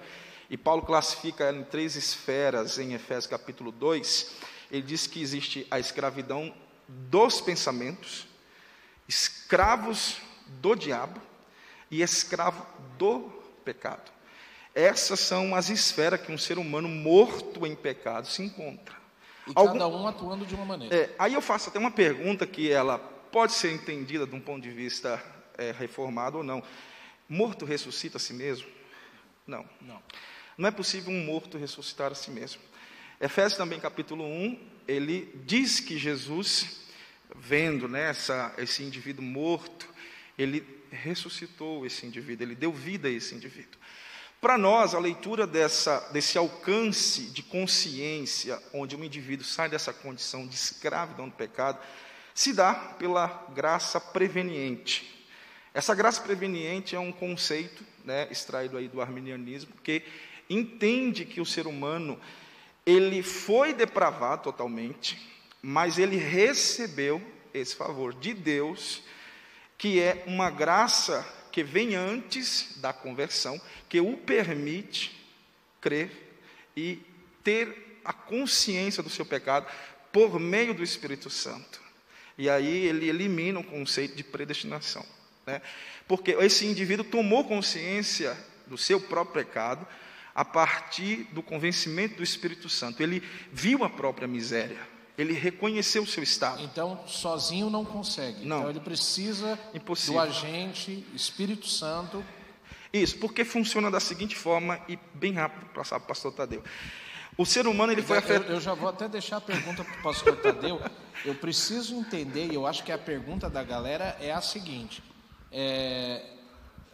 [0.49, 4.37] E Paulo classifica ela em três esferas em Efésios capítulo 2.
[4.71, 6.55] Ele diz que existe a escravidão
[6.89, 8.29] dos pensamentos,
[9.09, 11.21] escravos do diabo,
[11.91, 12.67] e escravo
[12.99, 13.31] do
[13.65, 14.11] pecado.
[14.75, 18.95] Essas são as esferas que um ser humano morto em pecado se encontra.
[19.47, 19.73] E Algum...
[19.73, 20.95] cada um atuando de uma maneira.
[20.95, 24.63] É, aí eu faço até uma pergunta que ela pode ser entendida de um ponto
[24.63, 25.23] de vista
[25.59, 26.63] é, reformado ou não.
[27.29, 28.69] Morto ressuscita a si mesmo?
[29.47, 29.65] Não.
[29.81, 30.03] Não.
[30.57, 32.63] Não é possível um morto ressuscitar a si mesmo.
[33.21, 36.83] Efésios também, capítulo 1, ele diz que Jesus,
[37.35, 39.89] vendo né, essa, esse indivíduo morto,
[40.39, 43.81] ele ressuscitou esse indivíduo, ele deu vida a esse indivíduo.
[44.41, 50.47] Para nós, a leitura dessa, desse alcance de consciência, onde um indivíduo sai dessa condição
[50.47, 51.79] de escravidão do pecado,
[52.35, 55.16] se dá pela graça preveniente.
[55.77, 60.03] Essa graça preveniente é um conceito né, extraído aí do arminianismo, que
[60.49, 62.19] entende que o ser humano
[62.87, 65.21] ele foi depravado totalmente,
[65.61, 69.03] mas ele recebeu esse favor de Deus
[69.77, 75.15] que é uma graça que vem antes da conversão, que o permite
[75.79, 76.41] crer
[76.75, 77.03] e
[77.45, 79.67] ter a consciência do seu pecado
[80.11, 81.83] por meio do Espírito Santo.
[82.39, 85.05] E aí ele elimina o conceito de predestinação.
[85.47, 85.63] Né?
[86.09, 89.87] Porque esse indivíduo tomou consciência do seu próprio pecado
[90.35, 93.03] a partir do convencimento do Espírito Santo.
[93.03, 94.79] Ele viu a própria miséria.
[95.17, 96.63] Ele reconheceu o seu estado.
[96.63, 98.45] Então, sozinho não consegue.
[98.45, 98.59] Não.
[98.59, 100.21] Então, ele precisa Impossível.
[100.21, 102.23] do agente Espírito Santo.
[102.93, 106.63] Isso, porque funciona da seguinte forma, e bem rápido, passar para o pastor Tadeu.
[107.39, 108.47] O ser humano ele foi afetado.
[108.47, 110.81] Eu, eu, já vou até deixar a pergunta para o pastor Tadeu.
[111.25, 115.03] Eu preciso entender, e eu acho que a pergunta da galera é a seguinte:
[115.53, 116.25] é,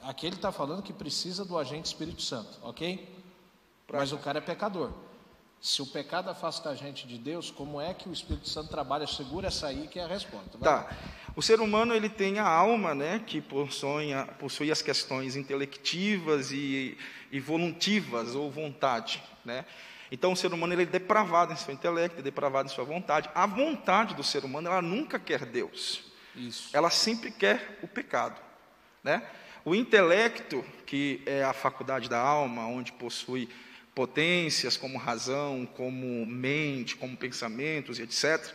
[0.03, 3.09] aqui ele está falando que precisa do agente Espírito Santo, ok?
[3.93, 4.91] Mas o cara é pecador.
[5.61, 9.07] Se o pecado afasta a gente de Deus, como é que o Espírito Santo trabalha?
[9.07, 10.59] Segura essa aí que é a resposta.
[10.59, 10.85] Vai.
[10.85, 10.97] Tá.
[11.37, 14.09] O ser humano ele tem a alma, né, que possui,
[14.41, 16.99] possui as questões intelectivas e,
[17.31, 19.65] e voluntivas ou vontade, né?
[20.11, 23.31] Então o ser humano ele é depravado em seu intelecto, é depravado em sua vontade.
[23.35, 26.12] A vontade do ser humano ela nunca quer Deus.
[26.35, 26.71] Isso.
[26.73, 28.41] Ela sempre quer o pecado,
[29.03, 29.23] né?
[29.65, 33.49] O intelecto, que é a faculdade da alma, onde possui
[33.95, 38.53] potências como razão, como mente, como pensamentos e etc.,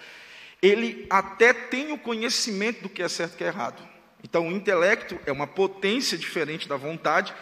[0.61, 3.81] ele até tem o conhecimento do que é certo e que é errado.
[4.23, 7.33] Então, o intelecto é uma potência diferente da vontade,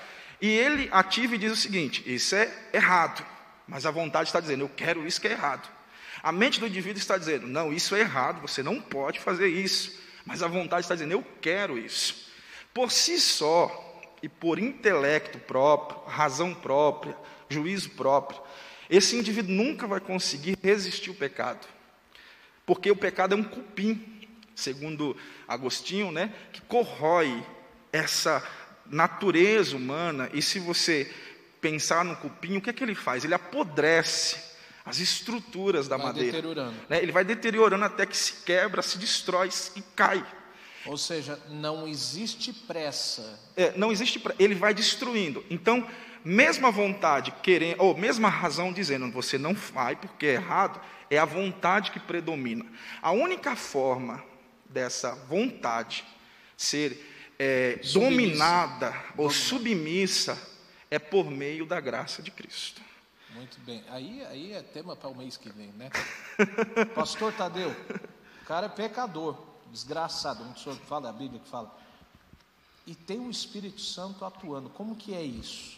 [0.42, 3.26] e ele ativa e diz o seguinte: isso é errado,
[3.68, 5.68] mas a vontade está dizendo, eu quero isso que é errado.
[6.22, 9.98] A mente do indivíduo está dizendo, não, isso é errado, você não pode fazer isso,
[10.26, 12.28] mas a vontade está dizendo, eu quero isso.
[12.74, 13.86] Por si só,
[14.22, 17.16] e por intelecto próprio, razão própria,
[17.48, 18.42] juízo próprio,
[18.90, 21.68] esse indivíduo nunca vai conseguir resistir ao pecado.
[22.66, 25.16] Porque o pecado é um cupim, segundo
[25.48, 27.46] Agostinho, né, que corrói
[27.94, 28.44] essa
[28.86, 30.30] natureza humana.
[30.34, 31.12] E se você
[31.62, 33.24] pensar no cupim, o que é que ele faz?
[33.24, 34.45] Ele apodrece
[34.86, 36.42] as estruturas da vai madeira.
[36.88, 37.02] Né?
[37.02, 40.26] Ele vai deteriorando até que se quebra, se destrói e cai.
[40.86, 43.40] Ou seja, não existe pressa.
[43.58, 44.42] É, não existe pressa.
[44.42, 45.44] Ele vai destruindo.
[45.50, 45.88] Então,
[46.24, 51.26] mesma vontade querendo, ou mesma razão dizendo você não vai porque é errado, é a
[51.26, 52.66] vontade que predomina.
[53.02, 54.24] A única forma
[54.70, 56.06] dessa vontade
[56.56, 60.38] ser é, dominada ou submissa
[60.92, 62.82] é por meio da graça de Cristo.
[63.36, 63.84] Muito bem.
[63.90, 65.90] Aí, aí é tema para o mês que vem, né?
[66.96, 69.38] Pastor Tadeu, o cara é pecador,
[69.72, 71.76] desgraçado, não sou que fala, é a Bíblia que fala.
[72.88, 74.70] E tem o Espírito Santo atuando.
[74.70, 75.78] Como que é isso?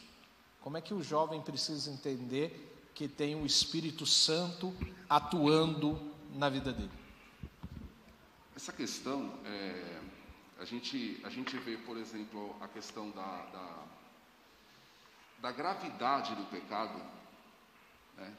[0.61, 4.75] Como é que o jovem precisa entender que tem o Espírito Santo
[5.09, 6.91] atuando na vida dele?
[8.55, 9.99] Essa questão, é,
[10.59, 13.83] a, gente, a gente vê, por exemplo, a questão da, da,
[15.39, 17.16] da gravidade do pecado,
[18.17, 18.33] né?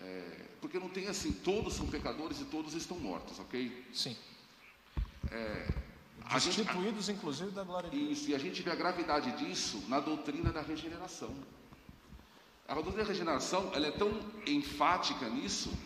[0.00, 3.86] É, porque não tem assim, todos são pecadores e todos estão mortos, ok?
[3.92, 4.16] Sim.
[5.30, 5.68] É,
[6.34, 8.18] Destituídos, gente, inclusive, da glória de Deus.
[8.18, 11.34] Isso, e a gente vê a gravidade disso na doutrina da regeneração.
[12.68, 15.76] A doutrina da regeneração ela é tão enfática nisso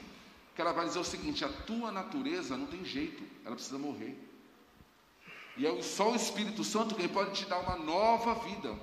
[0.55, 4.19] que ela vai dizer o seguinte: a tua natureza não tem jeito, ela precisa morrer.
[5.57, 8.77] E é só o Espírito Santo quem pode te dar uma nova vida.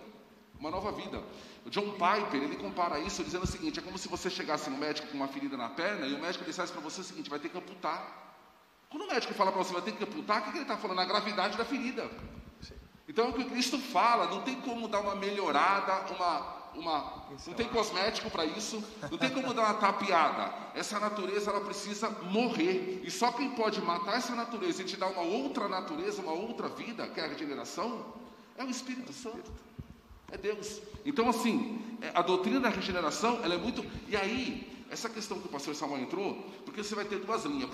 [0.62, 1.20] Uma nova vida.
[1.66, 4.78] O John Piper, ele compara isso dizendo o seguinte: é como se você chegasse no
[4.78, 7.40] médico com uma ferida na perna e o médico dissesse para você o seguinte: vai
[7.40, 8.38] ter que amputar.
[8.88, 11.00] Quando o médico fala para você vai ter que amputar, o que ele está falando?
[11.00, 12.12] A gravidade da ferida.
[13.10, 17.54] Então é o que Cristo fala, não tem como dar uma melhorada, uma, uma não
[17.56, 20.54] tem cosmético para isso, não tem como dar uma tapeada.
[20.76, 23.02] Essa natureza ela precisa morrer.
[23.04, 26.70] E só quem pode matar essa natureza e te dar uma outra natureza, uma outra
[26.70, 28.06] vida, que é a regeneração,
[28.56, 29.52] é o Espírito Santo.
[30.32, 30.82] É Deus.
[31.06, 33.86] Então assim, é, a doutrina da regeneração, ela é muito.
[34.08, 37.70] E aí, essa questão que o pastor Samuel entrou, porque você vai ter duas linhas.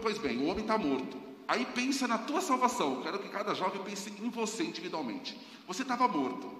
[0.00, 1.16] Pois bem, o homem está morto.
[1.46, 3.02] Aí pensa na tua salvação.
[3.02, 5.38] Quero que cada jovem pense em você individualmente.
[5.66, 6.50] Você estava morto.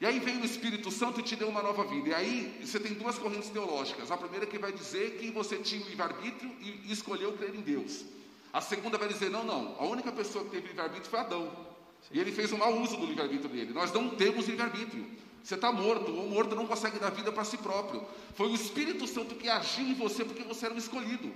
[0.00, 2.08] E aí vem o Espírito Santo e te deu uma nova vida.
[2.08, 4.10] E aí você tem duas correntes teológicas.
[4.10, 8.04] A primeira que vai dizer que você tinha o livre-arbítrio e escolheu crer em Deus.
[8.52, 9.76] A segunda vai dizer: não, não.
[9.78, 11.73] A única pessoa que teve livre-arbítrio foi Adão.
[12.10, 13.72] E ele fez um mau uso do livre-arbítrio dele.
[13.72, 15.06] Nós não temos livre-arbítrio.
[15.42, 18.02] Você está morto, o morto não consegue dar vida para si próprio.
[18.34, 21.32] Foi o Espírito Santo que agiu em você porque você era um escolhido.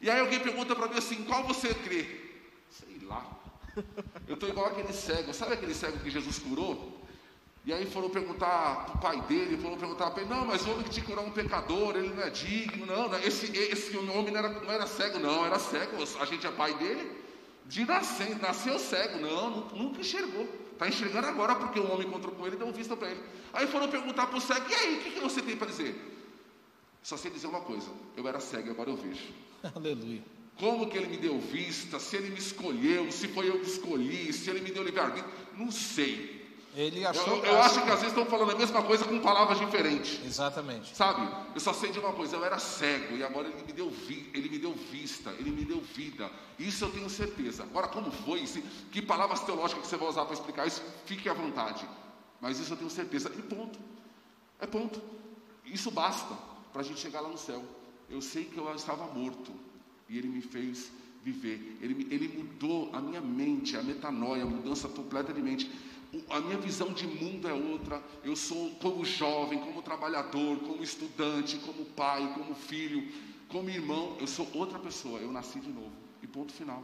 [0.00, 2.06] E aí alguém pergunta para mim assim: qual você crê?
[2.70, 3.26] Sei lá.
[4.26, 5.34] Eu estou igual aquele cego.
[5.34, 6.98] Sabe aquele cego que Jesus curou?
[7.68, 10.70] E aí foram perguntar para o pai dele, foram perguntar para ele, não, mas o
[10.70, 13.94] homem que te curou é um pecador, ele não é digno, não, não esse, esse
[13.94, 17.10] homem não era, não era cego, não, era cego, a gente é pai dele,
[17.68, 20.48] de nascer, nasceu cego, não, nunca enxergou.
[20.72, 23.20] Está enxergando agora porque o homem encontrou com ele e deu vista para ele.
[23.52, 25.94] Aí foram perguntar para o cego: e aí, o que, que você tem para dizer?
[27.02, 29.32] Só sei dizer uma coisa: eu era cego e agora eu vejo.
[29.74, 30.22] Aleluia.
[30.58, 32.00] Como que ele me deu vista?
[32.00, 35.70] Se ele me escolheu, se foi eu que escolhi, se ele me deu livre-arbítrio, não
[35.70, 36.37] sei.
[36.78, 39.58] Ele achou eu, eu acho que às vezes estão falando a mesma coisa com palavras
[39.58, 40.24] diferentes.
[40.24, 40.94] Exatamente.
[40.94, 41.28] Sabe?
[41.52, 44.30] Eu só sei de uma coisa, eu era cego e agora ele me deu vi,
[44.32, 46.30] ele me deu vista, ele me deu vida.
[46.56, 47.64] Isso eu tenho certeza.
[47.64, 48.46] Agora como foi?
[48.46, 48.62] Se,
[48.92, 50.80] que palavras teológicas que você vai usar para explicar isso?
[51.04, 51.84] Fique à vontade.
[52.40, 53.28] Mas isso eu tenho certeza.
[53.36, 53.76] E ponto.
[54.60, 55.02] É ponto.
[55.66, 56.32] Isso basta
[56.72, 57.60] para a gente chegar lá no céu.
[58.08, 59.50] Eu sei que eu estava morto
[60.08, 60.92] e ele me fez
[61.24, 61.76] viver.
[61.82, 65.68] Ele, ele mudou a minha mente, a metanoia, a mudança completa de mente.
[66.30, 68.02] A minha visão de mundo é outra.
[68.24, 73.12] Eu sou como jovem, como trabalhador, como estudante, como pai, como filho,
[73.48, 75.92] como irmão, eu sou outra pessoa, eu nasci de novo.
[76.22, 76.82] E ponto final.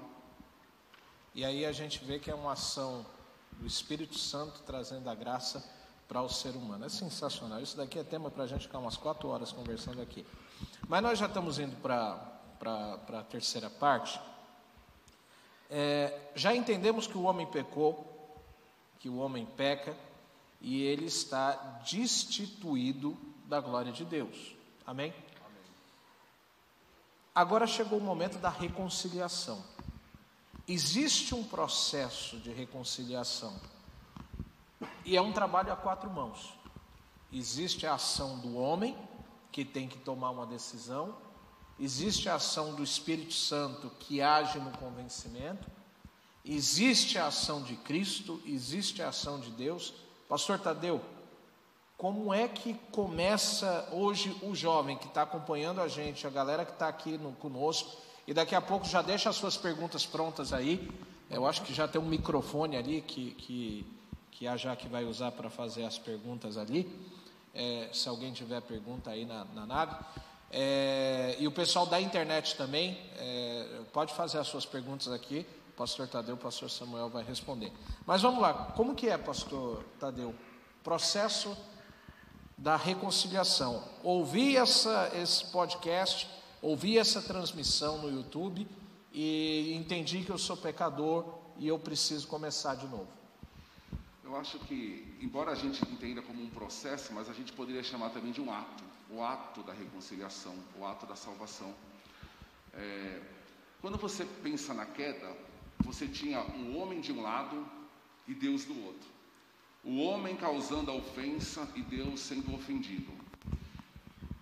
[1.35, 3.05] E aí a gente vê que é uma ação
[3.53, 5.65] do Espírito Santo trazendo a graça
[6.09, 6.85] para o ser humano.
[6.85, 7.61] É sensacional.
[7.61, 10.25] Isso daqui é tema para a gente ficar umas quatro horas conversando aqui.
[10.87, 14.21] Mas nós já estamos indo para a terceira parte.
[15.71, 18.14] É, já entendemos que o homem pecou,
[19.05, 19.95] que o homem peca
[20.63, 21.53] e ele está
[21.87, 23.15] destituído
[23.45, 24.57] da glória de Deus.
[24.87, 25.13] Amém?
[25.45, 25.63] Amém?
[27.35, 29.63] Agora chegou o momento da reconciliação.
[30.67, 33.61] Existe um processo de reconciliação
[35.05, 36.55] e é um trabalho a quatro mãos.
[37.31, 38.97] Existe a ação do homem,
[39.53, 41.15] que tem que tomar uma decisão,
[41.79, 45.71] existe a ação do Espírito Santo, que age no convencimento,
[46.47, 49.95] Existe a ação de Cristo, existe a ação de Deus.
[50.29, 51.01] Pastor Tadeu,
[51.97, 56.73] como é que começa hoje o jovem que está acompanhando a gente, a galera que
[56.73, 60.91] está aqui no, conosco, e daqui a pouco já deixa as suas perguntas prontas aí.
[61.31, 63.87] Eu acho que já tem um microfone ali que, que,
[64.31, 66.93] que a Jaque vai usar para fazer as perguntas ali.
[67.55, 69.97] É, se alguém tiver pergunta aí na, na nave.
[70.51, 76.09] É, e o pessoal da internet também, é, pode fazer as suas perguntas aqui pastor
[76.09, 77.73] Tadeu, o pastor Samuel vai responder.
[78.07, 80.35] Mas vamos lá, como que é, pastor Tadeu?
[80.83, 81.57] Processo
[82.57, 83.85] da reconciliação.
[84.03, 86.29] Ouvi essa, esse podcast,
[86.63, 88.67] ouvi essa transmissão no YouTube
[89.13, 93.09] e entendi que eu sou pecador e eu preciso começar de novo.
[94.23, 98.11] Eu acho que, embora a gente entenda como um processo, mas a gente poderia chamar
[98.11, 101.75] também de um ato, o ato da reconciliação, o ato da salvação.
[102.73, 103.21] É,
[103.81, 105.31] quando você pensa na queda,
[105.81, 107.67] você tinha um homem de um lado
[108.27, 109.09] e Deus do outro.
[109.83, 113.13] O homem causando a ofensa e Deus sendo ofendido.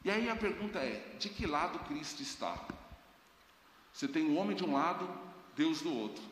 [0.05, 2.57] E aí a pergunta é: de que lado Cristo está?
[3.92, 5.09] Você tem o um homem de um lado,
[5.57, 6.23] Deus do outro.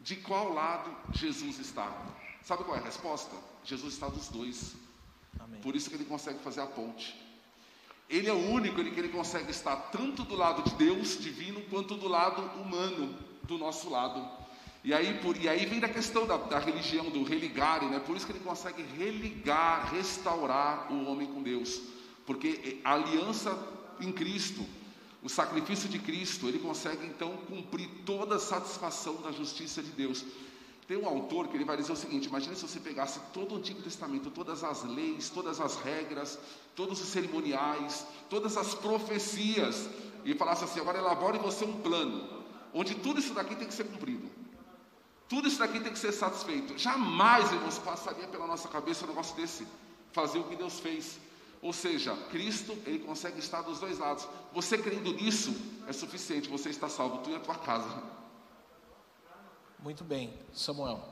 [0.00, 1.92] De qual lado Jesus está?
[2.42, 3.36] Sabe qual é a resposta?
[3.64, 4.74] Jesus está dos dois.
[5.38, 5.60] Amém.
[5.60, 7.14] Por isso que ele consegue fazer a ponte.
[8.08, 11.60] Ele é o único ele, que ele consegue estar tanto do lado de Deus divino
[11.70, 14.39] quanto do lado humano do nosso lado.
[14.82, 18.00] E aí, por, e aí vem da questão da, da religião, do religare, né?
[18.00, 21.82] por isso que ele consegue religar, restaurar o homem com Deus,
[22.24, 23.56] porque a aliança
[24.00, 24.64] em Cristo,
[25.22, 30.24] o sacrifício de Cristo, ele consegue então cumprir toda a satisfação da justiça de Deus.
[30.88, 33.58] Tem um autor que ele vai dizer o seguinte: imagine se você pegasse todo o
[33.58, 36.38] Antigo Testamento, todas as leis, todas as regras,
[36.74, 39.90] todos os cerimoniais, todas as profecias,
[40.24, 42.26] e falasse assim: agora elabore você um plano,
[42.72, 44.39] onde tudo isso daqui tem que ser cumprido.
[45.30, 46.76] Tudo isso daqui tem que ser satisfeito.
[46.76, 49.64] Jamais, irmãos, passaria pela nossa cabeça um negócio desse.
[50.12, 51.20] Fazer o que Deus fez.
[51.62, 54.26] Ou seja, Cristo, ele consegue estar dos dois lados.
[54.52, 55.54] Você crendo nisso,
[55.86, 56.48] é suficiente.
[56.48, 58.02] Você está salvo, tu e a tua casa.
[59.78, 60.34] Muito bem.
[60.52, 61.08] Samuel.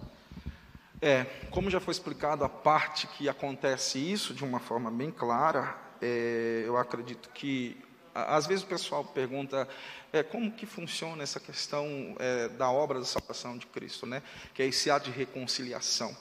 [1.00, 5.78] É, como já foi explicado, a parte que acontece isso de uma forma bem clara,
[6.02, 7.80] é, eu acredito que
[8.26, 9.68] às vezes o pessoal pergunta
[10.12, 14.22] é, como que funciona essa questão é, da obra da salvação de Cristo, né?
[14.54, 16.16] que é esse ato de reconciliação.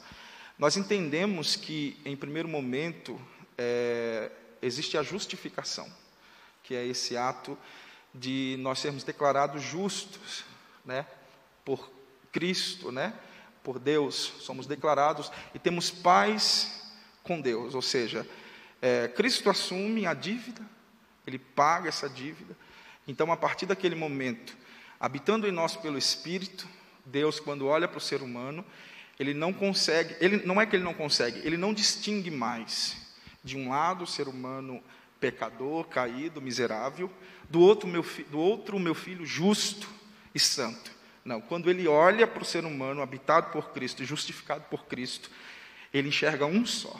[0.57, 3.19] Nós entendemos que, em primeiro momento,
[3.57, 4.31] é,
[4.62, 5.91] existe a justificação,
[6.63, 7.57] que é esse ato
[8.13, 10.43] de nós sermos declarados justos
[10.83, 11.05] né?
[11.63, 11.91] por
[12.31, 13.13] Cristo, né?
[13.63, 18.27] por Deus, somos declarados e temos paz com Deus, ou seja,
[18.81, 20.62] é, Cristo assume a dívida
[21.27, 22.55] ele paga essa dívida.
[23.05, 24.55] Então, a partir daquele momento,
[24.99, 26.67] habitando em nós pelo Espírito,
[27.05, 28.65] Deus, quando olha para o ser humano,
[29.19, 32.95] ele não consegue, ele não é que ele não consegue, ele não distingue mais
[33.43, 34.81] de um lado o ser humano
[35.19, 37.11] pecador, caído, miserável,
[37.49, 39.87] do outro meu, do outro meu filho justo
[40.33, 40.91] e santo.
[41.25, 45.29] Não, quando ele olha para o ser humano habitado por Cristo, justificado por Cristo,
[45.93, 46.95] ele enxerga um só.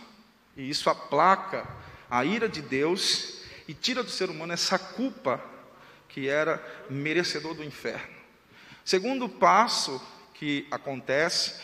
[0.55, 1.67] E isso aplaca
[2.09, 3.37] a ira de Deus
[3.67, 5.44] e tira do ser humano essa culpa
[6.08, 8.15] que era merecedor do inferno.
[8.83, 10.02] Segundo passo
[10.33, 11.60] que acontece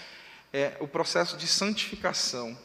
[0.51, 2.57] é o processo de santificação,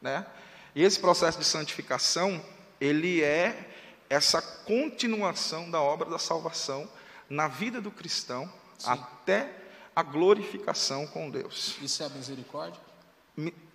[0.00, 0.26] né?
[0.74, 2.44] E esse processo de santificação,
[2.80, 3.68] ele é
[4.08, 6.88] essa continuação da obra da salvação
[7.28, 8.90] na vida do cristão Sim.
[8.90, 9.52] até
[9.94, 11.76] a glorificação com Deus.
[11.80, 12.80] Isso é a misericórdia?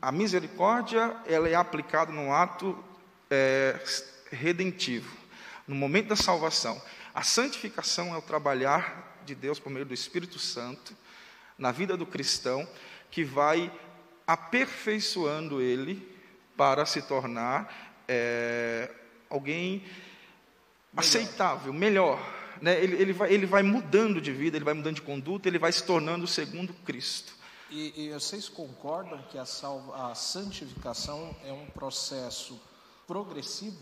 [0.02, 2.78] A misericórdia, ela é aplicada no ato
[3.30, 3.80] é,
[4.32, 5.16] redentivo,
[5.68, 6.82] no momento da salvação.
[7.14, 10.96] A santificação é o trabalhar de Deus por meio do Espírito Santo
[11.58, 12.68] na vida do cristão,
[13.10, 13.72] que vai
[14.28, 16.16] aperfeiçoando ele
[16.58, 18.92] para se tornar é,
[19.30, 19.90] alguém melhor.
[20.98, 22.36] aceitável, melhor.
[22.62, 22.82] Né?
[22.82, 25.72] Ele, ele, vai, ele vai mudando de vida, ele vai mudando de conduta, ele vai
[25.72, 27.34] se tornando segundo Cristo.
[27.70, 32.60] E, e vocês concordam que a, salva, a santificação é um processo
[33.08, 33.78] progressivo?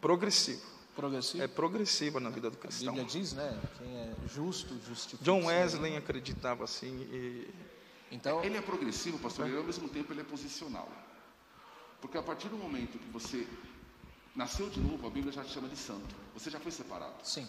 [0.00, 0.62] Progressivo.
[0.94, 1.44] Progressivo?
[1.44, 2.88] É progressiva na vida do cristão.
[2.88, 3.60] A Bíblia diz, né?
[3.78, 5.22] Quem é justo, justifica.
[5.22, 7.00] John Wesley acreditava assim.
[7.12, 7.48] E...
[8.10, 10.88] Então, ele é progressivo, pastor, e ao mesmo tempo ele é posicional.
[12.00, 13.46] Porque a partir do momento que você
[14.34, 16.14] nasceu de novo, a Bíblia já te chama de santo.
[16.34, 17.14] Você já foi separado.
[17.22, 17.46] Sim.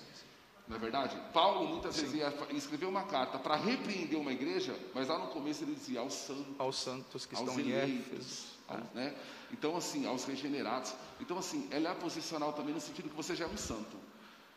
[0.67, 1.19] Não é verdade?
[1.33, 2.01] Paulo muitas Sim.
[2.01, 5.99] vezes ia escrever uma carta para repreender uma igreja, mas lá no começo ele dizia
[5.99, 8.58] aos santos, aos santos que estão eleitos, em Éfeso,
[8.93, 9.15] né?
[9.51, 10.93] Então assim, aos regenerados.
[11.19, 13.97] Então assim, ela é posicional também no sentido que você já é um santo.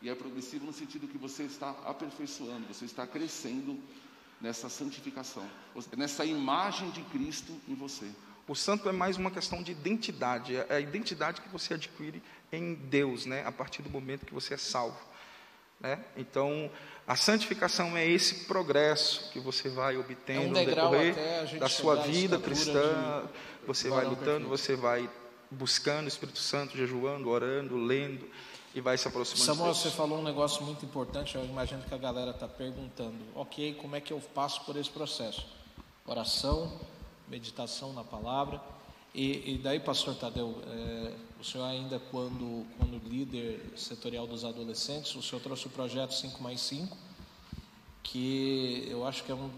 [0.01, 3.79] E é progressivo no sentido que você está aperfeiçoando, você está crescendo
[4.41, 5.49] nessa santificação,
[5.95, 8.09] nessa imagem de Cristo em você.
[8.45, 12.73] O santo é mais uma questão de identidade, é a identidade que você adquire em
[12.73, 13.45] Deus, né?
[13.45, 14.99] A partir do momento que você é salvo.
[15.83, 15.99] Né?
[16.15, 16.71] Então,
[17.05, 21.15] a santificação é esse progresso que você vai obtendo é um no decorrer
[21.59, 23.23] da sua vida cristã.
[23.23, 23.67] De...
[23.67, 24.47] Você vai lutando, perfeito.
[24.47, 25.09] você vai
[25.51, 28.25] buscando o Espírito Santo, jejuando, orando, lendo
[28.73, 29.45] e vai se aproximando.
[29.45, 31.35] Samuel, você falou um negócio muito importante.
[31.35, 34.89] Eu imagino que a galera está perguntando: Ok, como é que eu passo por esse
[34.89, 35.45] processo?
[36.05, 36.79] Oração,
[37.27, 38.61] meditação na palavra.
[39.13, 45.13] E, e daí, pastor Tadeu, é, o senhor ainda quando, quando líder setorial dos adolescentes,
[45.13, 46.97] o senhor trouxe o projeto 5 mais 5,
[48.01, 49.51] que eu acho que é um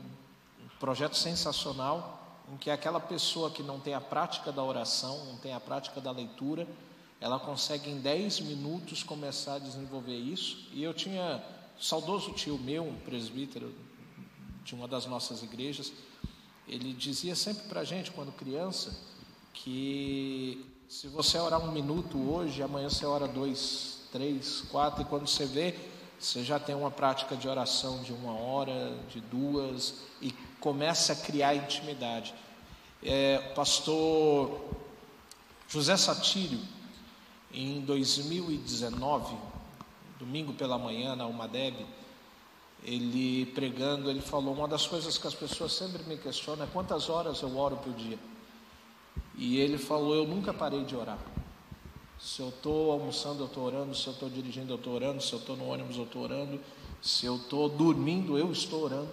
[0.77, 5.53] projeto sensacional, em que aquela pessoa que não tem a prática da oração, não tem
[5.53, 6.67] a prática da leitura,
[7.21, 10.67] ela consegue em 10 minutos começar a desenvolver isso.
[10.73, 11.41] E eu tinha
[11.79, 13.73] saudoso tio meu, um presbítero
[14.65, 15.93] de uma das nossas igrejas,
[16.67, 19.14] ele dizia sempre para a gente, quando criança,
[19.55, 25.27] que se você orar um minuto hoje, amanhã você ora dois, três, quatro, e quando
[25.27, 25.75] você vê,
[26.19, 31.15] você já tem uma prática de oração de uma hora, de duas, e começa a
[31.15, 32.33] criar intimidade.
[33.01, 34.61] É, pastor
[35.67, 36.59] José Satírio,
[37.51, 39.35] em 2019,
[40.19, 41.85] domingo pela manhã, na Umadeb,
[42.83, 47.09] ele pregando, ele falou: uma das coisas que as pessoas sempre me questionam é quantas
[47.09, 48.19] horas eu oro por dia.
[49.37, 51.19] E ele falou: eu nunca parei de orar.
[52.19, 53.93] Se eu estou almoçando, eu estou orando.
[53.93, 55.21] Se eu estou dirigindo, eu estou orando.
[55.21, 56.59] Se eu estou no ônibus, eu estou orando.
[57.01, 59.09] Se eu estou dormindo, eu estou orando.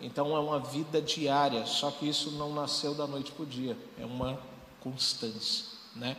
[0.00, 1.64] Então é uma vida diária.
[1.66, 3.76] Só que isso não nasceu da noite para o dia.
[4.00, 4.38] É uma
[4.80, 6.16] constância, né?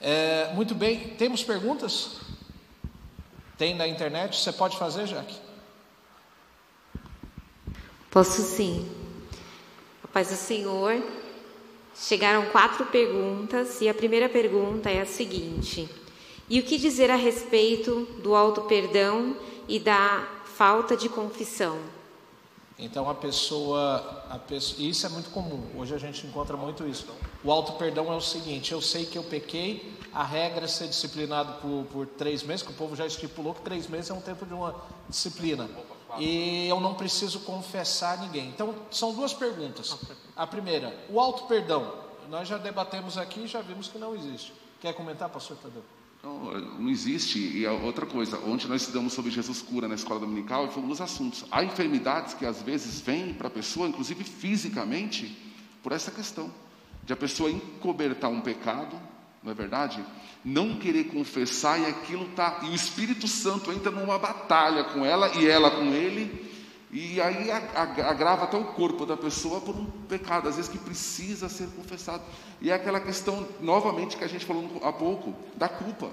[0.00, 1.10] É, muito bem.
[1.16, 2.16] Temos perguntas?
[3.58, 4.36] Tem na internet?
[4.36, 5.36] Você pode fazer, Jaque?
[8.10, 8.90] Posso sim.
[10.02, 11.19] A paz do Senhor.
[12.00, 15.86] Chegaram quatro perguntas e a primeira pergunta é a seguinte:
[16.48, 19.36] E o que dizer a respeito do auto-perdão
[19.68, 21.78] e da falta de confissão?
[22.78, 25.62] Então a pessoa, a pessoa, isso é muito comum.
[25.76, 27.06] Hoje a gente encontra muito isso.
[27.44, 30.88] O auto perdão é o seguinte: eu sei que eu pequei, a regra é ser
[30.88, 34.22] disciplinado por, por três meses, que o povo já estipulou que três meses é um
[34.22, 34.74] tempo de uma
[35.06, 35.68] disciplina
[36.18, 38.48] e eu não preciso confessar a ninguém.
[38.48, 39.96] Então, são duas perguntas.
[40.36, 42.00] A primeira, o auto perdão.
[42.28, 44.52] Nós já debatemos aqui e já vimos que não existe.
[44.80, 45.82] Quer comentar, pastor Tadeu?
[46.22, 46.38] Não,
[46.78, 47.38] não existe.
[47.38, 50.88] E outra coisa, ontem nós estudamos sobre Jesus cura na escola dominical e foi um
[50.88, 51.44] dos assuntos.
[51.50, 55.36] Há enfermidades que às vezes vêm para a pessoa, inclusive fisicamente,
[55.82, 56.52] por essa questão
[57.04, 58.96] de a pessoa encobertar um pecado,
[59.42, 60.04] não é verdade?
[60.44, 65.34] Não querer confessar e aquilo tá, e o Espírito Santo entra numa batalha com ela
[65.36, 66.50] e ela com ele,
[66.90, 71.48] e aí agrava até o corpo da pessoa por um pecado, às vezes que precisa
[71.48, 72.22] ser confessado.
[72.60, 76.10] E é aquela questão, novamente, que a gente falou há pouco, da culpa.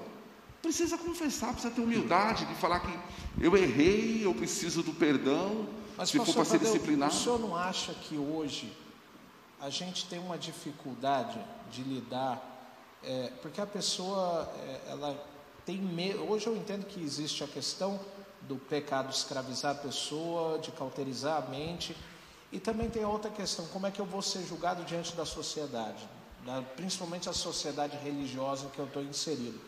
[0.62, 2.94] Precisa confessar, precisa ter humildade de falar que
[3.42, 5.68] eu errei, eu preciso do perdão,
[5.98, 7.12] Mas, se for para ser disciplinado.
[7.12, 8.72] O senhor não acha que hoje
[9.60, 11.40] a gente tem uma dificuldade
[11.72, 12.57] de lidar
[13.04, 15.16] é, porque a pessoa, é, ela
[15.66, 16.30] tem medo.
[16.30, 18.00] Hoje eu entendo que existe a questão
[18.42, 21.96] do pecado escravizar a pessoa, de cauterizar a mente.
[22.52, 26.08] E também tem outra questão: como é que eu vou ser julgado diante da sociedade?
[26.46, 29.60] Da, principalmente a sociedade religiosa que eu estou inserido.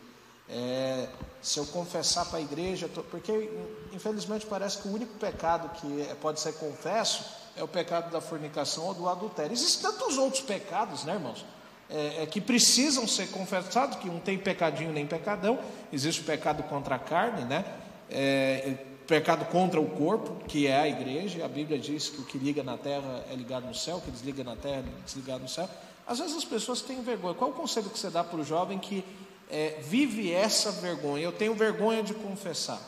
[0.48, 1.08] É,
[1.40, 3.50] se eu confessar para a igreja, tô, porque
[3.92, 7.24] infelizmente parece que o único pecado que é, pode ser confesso
[7.54, 9.52] é o pecado da fornicação ou do adultério.
[9.52, 11.44] Existem tantos outros pecados, né, irmãos?
[11.90, 15.58] É, é, que precisam ser confessados, que não tem pecadinho nem pecadão,
[15.92, 17.64] existe o pecado contra a carne, né?
[18.08, 18.74] É,
[19.06, 21.44] pecado contra o corpo, que é a igreja.
[21.44, 24.10] A Bíblia diz que o que liga na terra é ligado no céu, o que
[24.10, 25.68] desliga na terra é desligado no céu.
[26.06, 27.34] Às vezes as pessoas têm vergonha.
[27.34, 29.04] Qual o conselho que você dá para o jovem que
[29.48, 31.24] é, vive essa vergonha?
[31.24, 32.80] Eu tenho vergonha de confessar.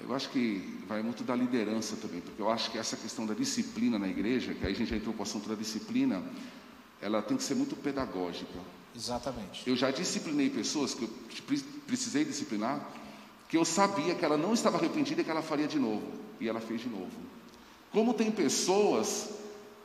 [0.00, 3.34] Eu acho que vai muito da liderança também, porque eu acho que essa questão da
[3.34, 6.22] disciplina na igreja, que aí a gente já entrou com o assunto da disciplina,
[7.02, 8.58] ela tem que ser muito pedagógica.
[8.94, 9.68] Exatamente.
[9.68, 11.10] Eu já disciplinei pessoas que eu
[11.86, 12.80] precisei disciplinar,
[13.48, 16.06] que eu sabia que ela não estava arrependida e que ela faria de novo,
[16.40, 17.10] e ela fez de novo.
[17.90, 19.30] Como tem pessoas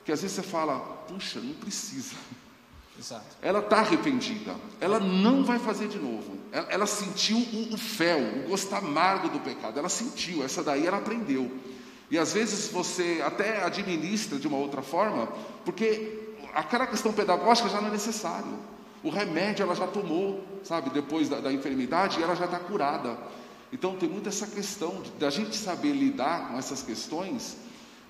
[0.06, 2.16] que às vezes você fala, puxa, não precisa.
[2.98, 3.26] Exato.
[3.42, 6.38] Ela está arrependida, ela não vai fazer de novo.
[6.52, 9.78] Ela, ela sentiu o, o fel, o gosto amargo do pecado.
[9.78, 11.52] Ela sentiu, essa daí ela aprendeu.
[12.10, 15.28] E às vezes você até administra de uma outra forma,
[15.66, 18.58] porque aquela questão pedagógica já não é necessário.
[19.04, 23.18] O remédio ela já tomou, sabe, depois da, da enfermidade, e ela já está curada.
[23.72, 27.58] Então tem muito essa questão da gente saber lidar com essas questões.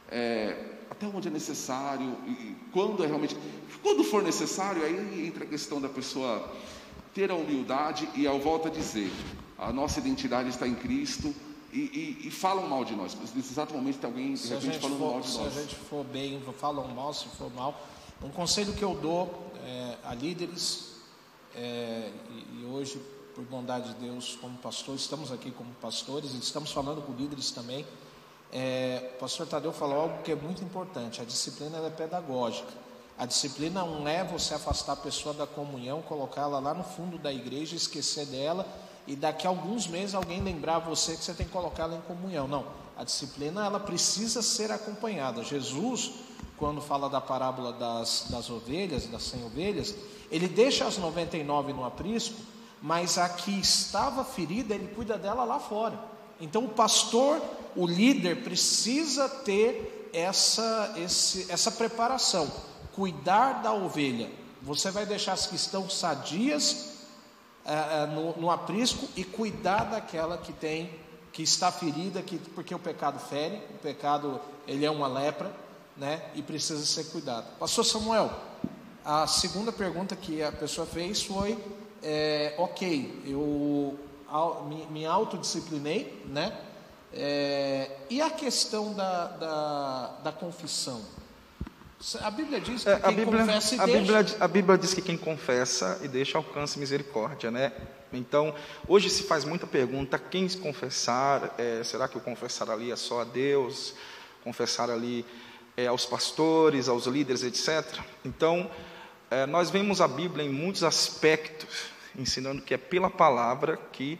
[0.10, 3.38] É, até onde é necessário, e quando é realmente.
[3.84, 6.50] Quando for necessário, aí entra a questão da pessoa
[7.14, 9.12] ter a humildade e, ao volta a dizer,
[9.58, 11.34] a nossa identidade está em Cristo
[11.74, 11.80] e,
[12.24, 13.18] e, e falam mal de nós.
[13.36, 15.54] Nesse exato momento tem alguém, de repente, falando for, mal de se nós.
[15.54, 17.88] Se a gente for bem, falam mal, se for mal.
[18.24, 20.93] Um conselho que eu dou é, a líderes,
[21.55, 22.99] é, e, e hoje,
[23.36, 27.51] por bondade de Deus, como pastores, estamos aqui como pastores, e estamos falando com líderes
[27.51, 27.86] também.
[28.51, 32.72] É, o pastor Tadeu falou algo que é muito importante: a disciplina é pedagógica.
[33.20, 37.32] A disciplina não é você afastar a pessoa da comunhão, colocá-la lá no fundo da
[37.32, 38.65] igreja, esquecer dela
[39.07, 42.47] e daqui a alguns meses alguém lembrar você que você tem que colocá-la em comunhão.
[42.47, 42.65] Não,
[42.95, 45.43] a disciplina ela precisa ser acompanhada.
[45.43, 46.11] Jesus,
[46.58, 49.96] quando fala da parábola das, das ovelhas, das cem ovelhas,
[50.32, 52.36] ele deixa as 99 no aprisco,
[52.82, 56.00] mas a que estava ferida, ele cuida dela lá fora.
[56.40, 57.42] Então o pastor,
[57.76, 62.52] o líder, precisa ter essa, esse, essa preparação,
[62.94, 64.30] cuidar da ovelha.
[64.62, 66.98] Você vai deixar as que estão sadias
[67.66, 70.90] é, no, no aprisco e cuidar daquela que tem,
[71.32, 75.52] que está ferida, que, porque o pecado fere, o pecado ele é uma lepra,
[75.98, 76.22] né?
[76.36, 77.45] E precisa ser cuidado.
[77.60, 78.32] Pastor Samuel,
[79.04, 81.58] a segunda pergunta que a pessoa fez foi:
[82.04, 83.98] é, ok, eu
[84.68, 86.58] me, me autodisciplinei, né?
[87.14, 91.02] É, e a questão da, da, da, confissão?
[92.22, 94.00] A Bíblia diz que é, quem Bíblia, confessa e a deixa.
[94.00, 97.72] Bíblia, a Bíblia diz que quem confessa e deixa alcança misericórdia, né?
[98.14, 98.54] Então,
[98.88, 101.56] hoje se faz muita pergunta: quem confessar?
[101.58, 103.95] É, será que o confessar ali é só a Deus?
[104.43, 105.26] Confessar ali
[105.78, 108.01] é, aos pastores, aos líderes, etc.
[108.25, 108.69] Então,
[109.32, 114.19] é, nós vemos a Bíblia em muitos aspectos ensinando que é pela palavra que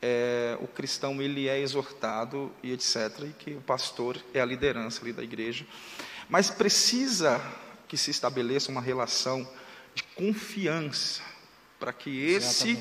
[0.00, 2.96] é, o cristão ele é exortado e etc.
[3.24, 5.66] E que o pastor é a liderança ali da igreja.
[6.28, 7.40] Mas precisa
[7.86, 9.48] que se estabeleça uma relação
[9.94, 11.22] de confiança
[11.78, 12.78] para que esse,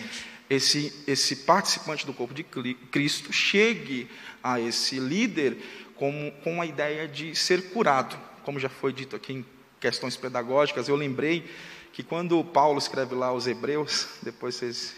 [0.49, 4.09] esse, esse participante do corpo de Cristo chegue
[4.43, 5.57] a esse líder
[6.02, 8.18] com, com a ideia de ser curado.
[8.41, 9.45] Como já foi dito aqui em
[9.80, 11.47] questões pedagógicas, eu lembrei
[11.93, 14.95] que quando Paulo escreve lá aos Hebreus, depois vocês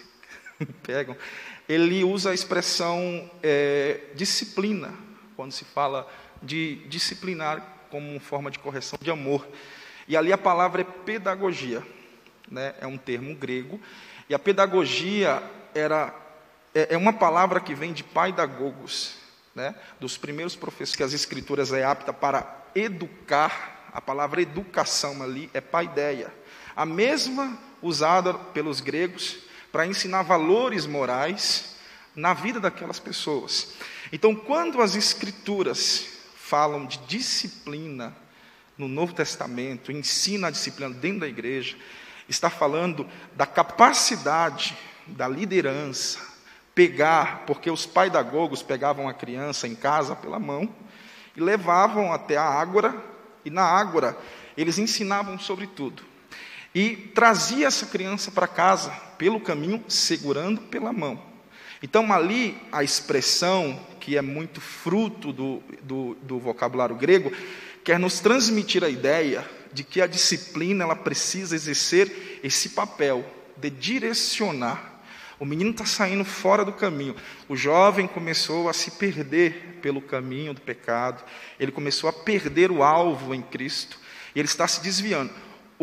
[0.81, 1.17] pegam,
[1.67, 4.93] ele usa a expressão é, disciplina,
[5.35, 6.09] quando se fala
[6.41, 9.45] de disciplinar como forma de correção de amor.
[10.07, 11.85] E ali a palavra é pedagogia,
[12.49, 12.75] né?
[12.79, 13.77] é um termo grego,
[14.29, 15.43] e a pedagogia
[15.75, 16.15] era,
[16.73, 19.21] é, é uma palavra que vem de paidagogos,
[19.55, 19.75] né?
[19.99, 25.61] dos primeiros professores que as escrituras é apta para educar, a palavra educação ali é
[25.61, 26.33] paideia
[26.75, 29.37] a mesma usada pelos gregos
[29.71, 31.75] para ensinar valores morais
[32.15, 33.73] na vida daquelas pessoas.
[34.11, 38.15] Então, quando as Escrituras falam de disciplina
[38.77, 41.75] no Novo Testamento, ensina a disciplina dentro da igreja,
[42.27, 44.77] está falando da capacidade
[45.07, 46.32] da liderança
[46.75, 50.67] pegar, porque os pedagogos pegavam a criança em casa pela mão
[51.35, 52.95] e levavam até a ágora,
[53.45, 54.17] e na ágora
[54.55, 56.13] eles ensinavam sobre tudo
[56.73, 61.21] e trazia essa criança para casa pelo caminho, segurando pela mão.
[61.81, 67.31] Então, ali, a expressão, que é muito fruto do, do, do vocabulário grego,
[67.83, 73.25] quer nos transmitir a ideia de que a disciplina ela precisa exercer esse papel
[73.57, 74.92] de direcionar.
[75.39, 77.15] O menino está saindo fora do caminho.
[77.49, 81.23] O jovem começou a se perder pelo caminho do pecado.
[81.59, 83.99] Ele começou a perder o alvo em Cristo.
[84.35, 85.31] E ele está se desviando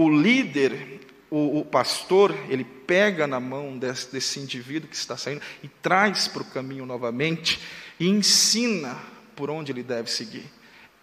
[0.01, 5.43] o líder, o, o, pastor, ele pega na mão desse, desse indivíduo que está saindo
[5.63, 7.61] e traz para o caminho novamente,
[7.99, 8.97] e ensina
[9.37, 10.45] por onde ele deve seguir.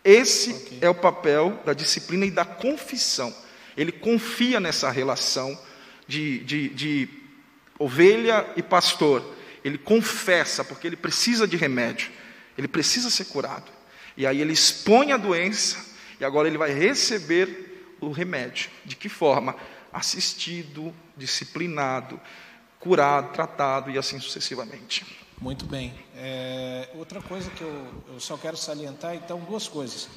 [0.04, 0.80] Esse okay.
[0.82, 3.34] é o papel da disciplina e da confissão.
[3.76, 5.58] Ele confia nessa relação
[6.08, 7.10] de, de, de
[7.80, 9.36] ovelha e pastor.
[9.64, 12.12] Ele confessa, porque ele precisa de remédio,
[12.58, 13.72] ele precisa ser curado.
[14.16, 15.86] E aí ele expõe a doença,
[16.20, 18.70] e agora ele vai receber o remédio.
[18.86, 19.56] De que forma?
[19.92, 22.20] Assistido, disciplinado,
[22.80, 25.06] curado, tratado e assim sucessivamente.
[25.40, 25.94] Muito bem.
[26.16, 30.10] É, outra coisa que eu, eu, só quero salientar, então, duas coisas.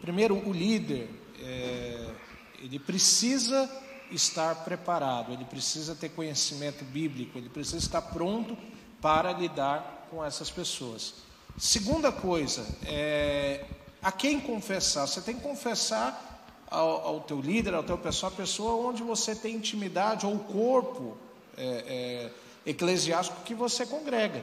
[0.00, 1.10] Primeiro, o líder,
[1.40, 2.10] é,
[2.58, 3.70] ele precisa
[4.14, 8.56] estar preparado, ele precisa ter conhecimento bíblico, ele precisa estar pronto
[9.00, 11.14] para lidar com essas pessoas.
[11.58, 13.64] Segunda coisa, é,
[14.02, 15.06] a quem confessar?
[15.06, 16.32] Você tem que confessar
[16.70, 20.38] ao, ao teu líder, ao teu pessoal, a pessoa onde você tem intimidade, ou o
[20.40, 21.16] corpo
[21.56, 22.30] é,
[22.66, 24.42] é, eclesiástico que você congrega.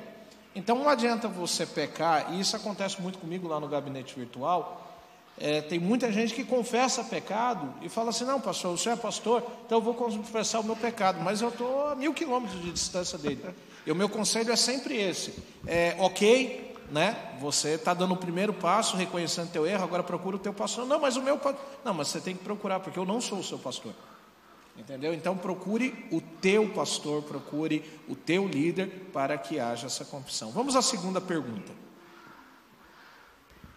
[0.56, 4.89] Então não adianta você pecar, e isso acontece muito comigo lá no gabinete virtual.
[5.42, 8.98] É, tem muita gente que confessa pecado e fala assim: não, pastor, o senhor é
[8.98, 12.72] pastor, então eu vou confessar o meu pecado, mas eu estou a mil quilômetros de
[12.72, 13.44] distância dele.
[13.86, 15.34] E o meu conselho é sempre esse:
[15.66, 17.38] é, ok, né?
[17.40, 20.86] Você está dando o primeiro passo, reconhecendo teu erro, agora procura o teu pastor.
[20.86, 21.40] Não, mas o meu
[21.86, 23.94] Não, mas você tem que procurar, porque eu não sou o seu pastor.
[24.78, 25.14] Entendeu?
[25.14, 30.52] Então procure o teu pastor, procure o teu líder para que haja essa confissão.
[30.52, 31.89] Vamos à segunda pergunta.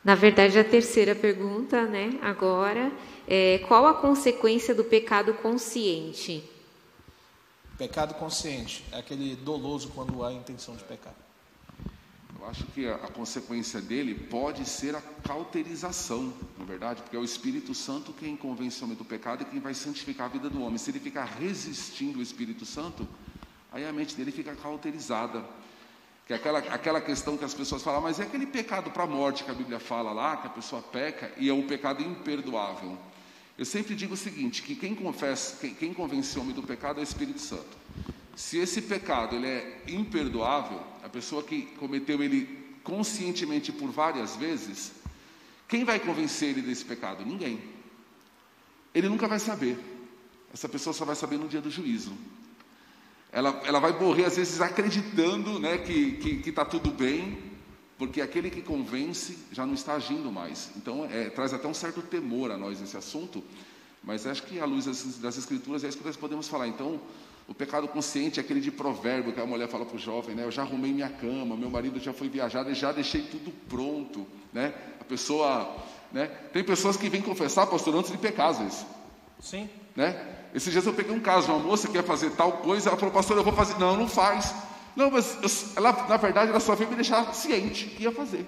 [0.04, 2.18] Na verdade, a terceira pergunta, né?
[2.22, 2.90] Agora,
[3.26, 6.42] é, qual a consequência do pecado consciente?
[7.78, 11.14] Pecado consciente é aquele doloso quando há intenção de pecar.
[12.42, 17.16] Eu acho que a, a, consequência dele pode ser a cauterização, na é verdade, porque
[17.16, 20.28] é o Espírito Santo quem convence o homem do pecado e quem vai santificar a
[20.28, 20.76] vida do homem.
[20.76, 23.06] Se ele ficar resistindo o Espírito Santo,
[23.70, 25.44] aí a mente dele fica cauterizada.
[26.32, 29.06] Que é aquela, aquela questão que as pessoas falam, mas é aquele pecado para a
[29.06, 32.96] morte que a Bíblia fala lá, que a pessoa peca e é um pecado imperdoável.
[33.58, 36.98] Eu sempre digo o seguinte, que quem confessa, quem, quem convence o homem do pecado
[36.98, 37.76] é o Espírito Santo.
[38.34, 42.46] Se esse pecado ele é imperdoável, a pessoa que cometeu ele
[42.82, 44.92] conscientemente por várias vezes,
[45.68, 47.26] quem vai convencer ele desse pecado?
[47.26, 47.62] Ninguém.
[48.94, 49.78] Ele nunca vai saber.
[50.50, 52.16] Essa pessoa só vai saber no dia do juízo.
[53.32, 57.38] Ela, ela vai morrer, às vezes, acreditando né, que está tudo bem,
[57.96, 60.70] porque aquele que convence já não está agindo mais.
[60.76, 63.42] Então, é, traz até um certo temor a nós esse assunto,
[64.04, 66.68] mas acho que à luz das, das Escrituras é isso que nós podemos falar.
[66.68, 67.00] Então,
[67.48, 70.44] o pecado consciente é aquele de provérbio que a mulher fala para o jovem, né?
[70.44, 74.26] Eu já arrumei minha cama, meu marido já foi viajado e já deixei tudo pronto,
[74.52, 74.74] né?
[75.00, 75.74] A pessoa,
[76.12, 76.26] né?
[76.52, 78.86] Tem pessoas que vêm confessar, pastor, antes de pecar, às vezes.
[79.40, 79.70] Sim.
[79.96, 80.41] Né?
[80.54, 83.12] Esses dias eu peguei um caso, uma moça que ia fazer tal coisa, ela falou,
[83.12, 83.78] pastor, eu vou fazer.
[83.78, 84.54] Não, não faz.
[84.94, 88.46] Não, mas eu, ela, na verdade, ela só veio me deixar ciente que ia fazer.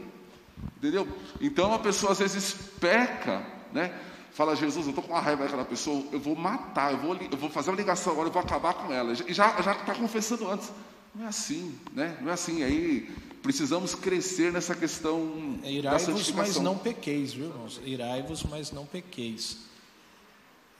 [0.76, 1.08] Entendeu?
[1.40, 3.92] Então a pessoa às vezes peca, né?
[4.32, 7.38] Fala, Jesus, eu estou com uma raiva daquela pessoa, eu vou matar, eu vou, eu
[7.38, 9.12] vou fazer uma ligação agora, eu vou acabar com ela.
[9.12, 10.70] E já está confessando antes.
[11.14, 12.18] Não é assim, né?
[12.20, 12.64] Não é assim.
[12.64, 13.08] Aí
[13.40, 17.80] precisamos crescer nessa questão é, Irai-vos, mas não pequeis, viu, irmãos?
[17.84, 19.58] Irai-vos, mas não pequeis.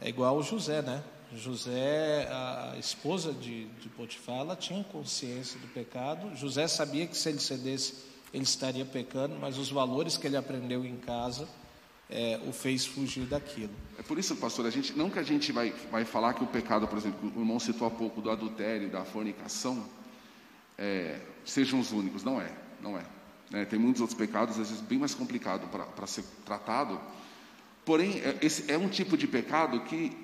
[0.00, 1.02] É igual o José, né?
[1.37, 6.35] José, a esposa de, de Potifar, ela tinha consciência do pecado.
[6.37, 7.95] José sabia que se ele cedesse,
[8.32, 11.49] ele estaria pecando, mas os valores que ele aprendeu em casa
[12.11, 13.72] é, o fez fugir daquilo.
[13.99, 16.47] É por isso, pastor, a gente, não que a gente vai, vai falar que o
[16.47, 19.85] pecado, por exemplo, o irmão citou há pouco do adultério, da fornicação,
[20.76, 22.22] é, sejam os únicos.
[22.22, 23.05] Não é, não é.
[23.53, 23.64] é.
[23.64, 27.01] Tem muitos outros pecados, às vezes bem mais complicado para ser tratado.
[27.85, 30.23] Porém, é, esse é um tipo de pecado que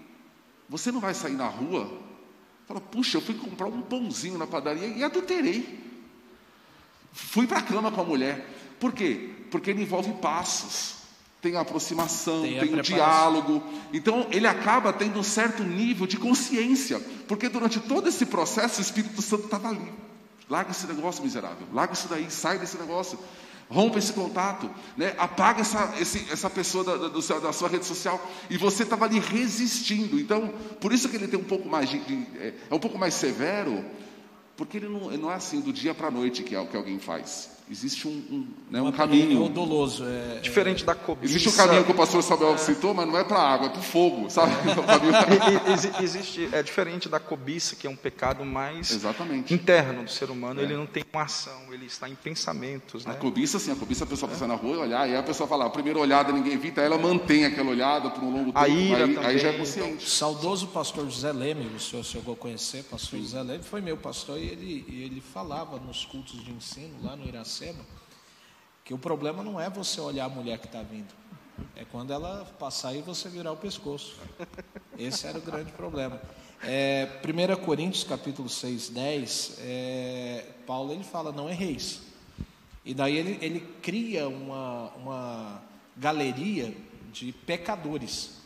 [0.71, 1.93] você não vai sair na rua,
[2.67, 5.81] fala, puxa, eu fui comprar um pãozinho na padaria e adulterei.
[7.13, 8.49] Fui para a cama com a mulher.
[8.79, 9.31] Por quê?
[9.51, 11.01] Porque ele envolve passos
[11.41, 13.63] tem a aproximação, tem, tem o diálogo.
[13.93, 18.83] Então, ele acaba tendo um certo nível de consciência, porque durante todo esse processo o
[18.83, 19.93] Espírito Santo estava ali.
[20.49, 23.19] Larga esse negócio miserável, larga isso daí, sai desse negócio,
[23.71, 25.15] rompa esse contato, né?
[25.17, 29.21] apaga essa, esse, essa pessoa da, da, da, sua rede social, e você estava ali
[29.21, 30.19] resistindo.
[30.19, 30.49] Então,
[30.81, 33.15] por isso que ele tem um pouco mais de, de é, é um pouco mais
[33.15, 33.85] severo,
[34.57, 37.60] porque ele não, não é assim do dia para a noite que, que alguém faz.
[37.71, 39.47] Existe um, um, né, um caminho.
[39.47, 40.05] É doloso.
[40.05, 41.33] É, é, Diferente da cobiça.
[41.33, 43.71] Existe um caminho que o pastor Samuel citou, mas não é para a água, é
[43.71, 44.51] para o fogo, sabe?
[45.71, 49.55] É existe, é diferente da cobiça, que é um pecado mais Exatamente.
[49.55, 50.61] interno do ser humano.
[50.61, 50.65] É.
[50.65, 53.07] Ele não tem uma ação, ele está em pensamentos.
[53.07, 53.13] Né?
[53.13, 55.23] A cobiça, sim, a cobiça a pessoa passa na rua e olhar, e aí a
[55.23, 58.59] pessoa fala, a primeira olhada ninguém evita, ela mantém aquela olhada por um longo tempo.
[58.59, 59.31] A ira aí, também.
[59.31, 59.91] aí já é consciente.
[59.91, 63.25] Então, saudoso pastor José Leme, o senhor chegou a conhecer, pastor sim.
[63.25, 67.27] José Leme, foi meu pastor e ele, ele falava nos cultos de ensino lá no
[67.27, 67.60] Iracema
[68.85, 71.13] Que o problema não é você olhar a mulher que está vindo.
[71.77, 74.17] É quando ela passar e você virar o pescoço.
[74.99, 76.21] Esse era o grande problema.
[76.63, 82.03] É, 1 Coríntios capítulo 6, 10, é, Paulo ele fala, não erreis.
[82.85, 85.63] E daí ele, ele cria uma, uma
[85.97, 86.75] galeria
[87.13, 88.41] de pecadores.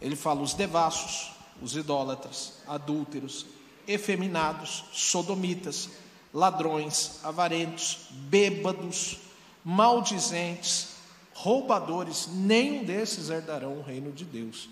[0.00, 1.32] Ele fala os devassos,
[1.62, 3.46] os idólatras, adúlteros,
[3.86, 5.90] efeminados, sodomitas,
[6.36, 9.18] ladrões, avarentos, bêbados,
[9.64, 10.88] maldizentes,
[11.32, 14.68] roubadores, nenhum desses herdarão o reino de Deus.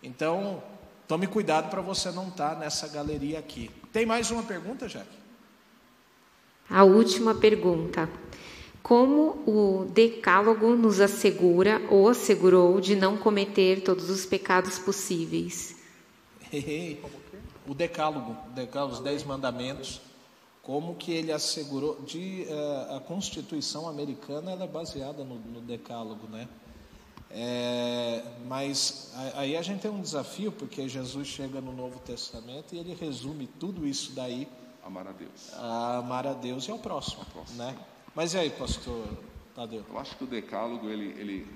[0.00, 0.62] Então,
[1.08, 3.68] tome cuidado para você não estar tá nessa galeria aqui.
[3.92, 5.08] Tem mais uma pergunta, Jack?
[6.70, 8.08] A última pergunta.
[8.80, 15.74] Como o Decálogo nos assegura ou assegurou de não cometer todos os pecados possíveis?
[17.66, 20.00] o Decálogo, Decálogo, os Dez Mandamentos,
[20.70, 26.28] como que ele assegurou de uh, a Constituição americana ela é baseada no, no Decálogo,
[26.28, 26.48] né?
[27.28, 32.78] É, mas aí a gente tem um desafio porque Jesus chega no Novo Testamento e
[32.78, 34.46] ele resume tudo isso daí
[34.84, 37.58] amar a Deus, a amar a Deus e ao próximo, ao próximo.
[37.58, 37.76] né?
[38.14, 39.08] Mas e aí, pastor
[39.56, 39.84] Tadeu?
[39.90, 41.48] Eu acho que o Decálogo ele, ele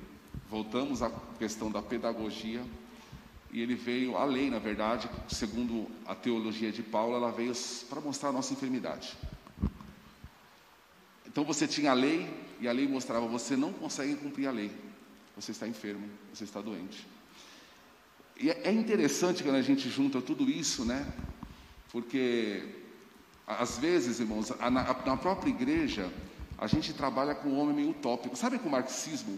[0.50, 2.64] voltamos à questão da pedagogia
[3.55, 7.52] e ele veio, a lei, na verdade, segundo a teologia de Paulo, ela veio
[7.88, 9.16] para mostrar a nossa enfermidade.
[11.24, 12.28] Então você tinha a lei,
[12.61, 14.72] e a lei mostrava: você não consegue cumprir a lei,
[15.36, 17.07] você está enfermo, você está doente.
[18.40, 21.07] E é, é interessante quando a gente junta tudo isso, né?
[21.92, 22.61] Porque,
[23.46, 24.50] às vezes, irmãos,
[25.05, 26.12] na própria igreja,
[26.59, 28.34] a gente trabalha com o homem meio utópico.
[28.34, 29.34] Sabe com o marxismo?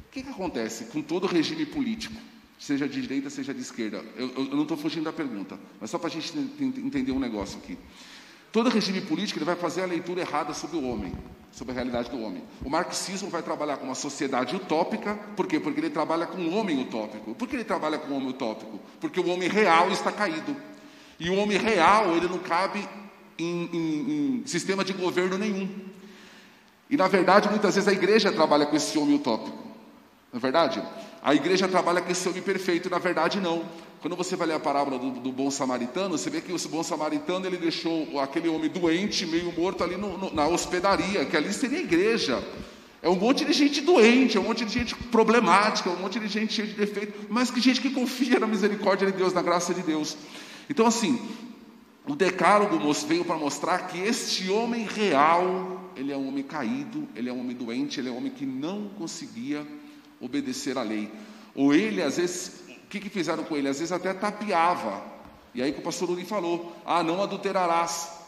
[0.00, 2.31] O que, que acontece com todo regime político?
[2.62, 4.04] Seja de direita, seja de esquerda.
[4.16, 7.18] Eu, eu, eu não estou fugindo da pergunta, mas só para a gente entender um
[7.18, 7.76] negócio aqui.
[8.52, 11.12] Todo regime político ele vai fazer a leitura errada sobre o homem,
[11.50, 12.44] sobre a realidade do homem.
[12.64, 15.58] O marxismo vai trabalhar com uma sociedade utópica, por quê?
[15.58, 17.34] Porque ele trabalha com um homem utópico.
[17.34, 18.78] Por que ele trabalha com um homem utópico?
[19.00, 20.56] Porque o homem real está caído.
[21.18, 22.88] E o homem real, ele não cabe
[23.36, 25.68] em, em, em sistema de governo nenhum.
[26.88, 29.58] E na verdade, muitas vezes a igreja trabalha com esse homem utópico.
[30.32, 30.80] Não é verdade?
[31.22, 33.64] A igreja trabalha com esse homem perfeito, na verdade não.
[34.00, 36.82] Quando você vai ler a parábola do, do, bom samaritano, você vê que o bom
[36.82, 41.52] samaritano ele deixou aquele homem doente, meio morto ali no, no, na hospedaria, que ali
[41.52, 42.42] seria a igreja.
[43.00, 46.18] É um monte de gente doente, é um monte de gente problemática, é um monte
[46.18, 49.42] de gente cheia de defeito, mas que gente que confia na misericórdia de Deus, na
[49.42, 50.16] graça de Deus.
[50.68, 51.20] Então, assim,
[52.04, 57.28] o decálogo veio para mostrar que este homem real, ele é um homem caído, ele
[57.28, 59.64] é um homem doente, ele é um homem que não conseguia
[60.22, 61.12] obedecer à lei.
[61.54, 63.68] Ou ele, às vezes, o que, que fizeram com ele?
[63.68, 65.02] Às vezes até tapeava.
[65.54, 68.22] E aí que o pastor Uri falou: ah, não adulterarás.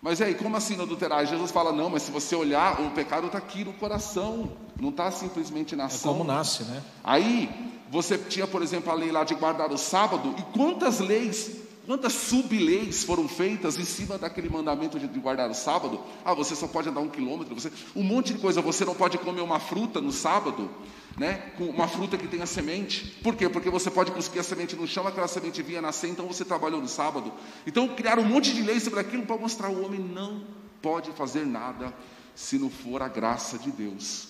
[0.00, 1.26] Mas aí, como assim não adulterar?
[1.26, 5.10] Jesus fala: não, mas se você olhar, o pecado está aqui no coração, não está
[5.10, 6.12] simplesmente na ação.
[6.12, 6.82] É como nasce, né?
[7.02, 7.50] Aí,
[7.90, 12.12] você tinha, por exemplo, a lei lá de guardar o sábado, e quantas leis Quantas
[12.12, 16.00] sub-leis foram feitas em cima daquele mandamento de guardar o sábado?
[16.24, 17.70] Ah, você só pode andar um quilômetro, você...
[17.94, 18.60] um monte de coisa.
[18.60, 20.68] Você não pode comer uma fruta no sábado,
[21.16, 21.52] né?
[21.56, 23.16] Com uma fruta que tenha semente.
[23.22, 23.48] Por quê?
[23.48, 26.80] Porque você pode cuspir a semente no chão, aquela semente vinha nascer, então você trabalhou
[26.80, 27.32] no sábado.
[27.64, 30.42] Então criaram um monte de leis sobre aquilo para mostrar o homem não
[30.82, 31.94] pode fazer nada
[32.34, 34.28] se não for a graça de Deus.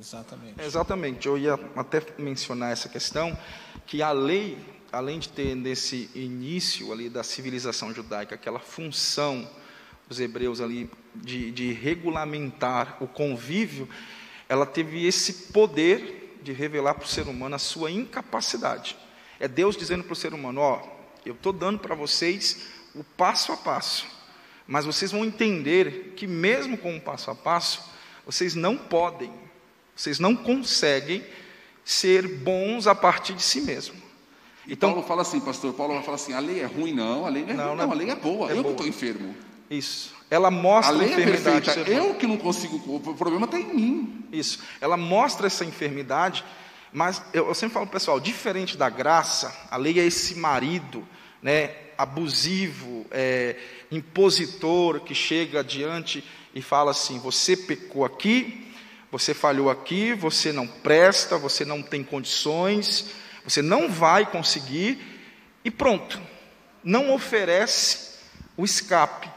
[0.00, 0.60] Exatamente.
[0.60, 1.26] Exatamente.
[1.26, 3.36] Eu ia até mencionar essa questão
[3.86, 4.58] que a lei
[4.94, 9.48] além de ter nesse início ali da civilização judaica aquela função
[10.08, 13.88] dos hebreus ali de, de regulamentar o convívio,
[14.48, 18.96] ela teve esse poder de revelar para o ser humano a sua incapacidade.
[19.40, 20.82] É Deus dizendo para o ser humano: ó,
[21.26, 24.06] eu estou dando para vocês o passo a passo,
[24.66, 27.82] mas vocês vão entender que mesmo com o passo a passo,
[28.24, 29.32] vocês não podem,
[29.96, 31.24] vocês não conseguem
[31.84, 34.03] ser bons a partir de si mesmo.
[34.68, 37.28] Então Paulo fala assim, pastor Paulo vai falar assim, a lei é ruim, não, a
[37.28, 38.64] lei não é não, ruim, não, a lei é boa, é eu boa.
[38.64, 39.34] que estou enfermo.
[39.70, 40.14] Isso.
[40.30, 41.70] Ela mostra a lei a enfermidade.
[41.70, 44.24] É perfeita, eu que não consigo, o problema está em mim.
[44.32, 44.60] Isso.
[44.80, 46.44] Ela mostra essa enfermidade,
[46.92, 51.06] mas eu, eu sempre falo pessoal, diferente da graça, a lei é esse marido,
[51.42, 53.56] né, abusivo, é,
[53.90, 58.72] impositor que chega adiante e fala assim: você pecou aqui,
[59.12, 63.10] você falhou aqui, você não presta, você não tem condições
[63.44, 64.98] você não vai conseguir
[65.64, 66.20] e pronto.
[66.82, 68.18] Não oferece
[68.56, 69.30] o escape.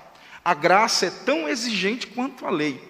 [0.44, 2.82] A graça é tão exigente quanto a lei,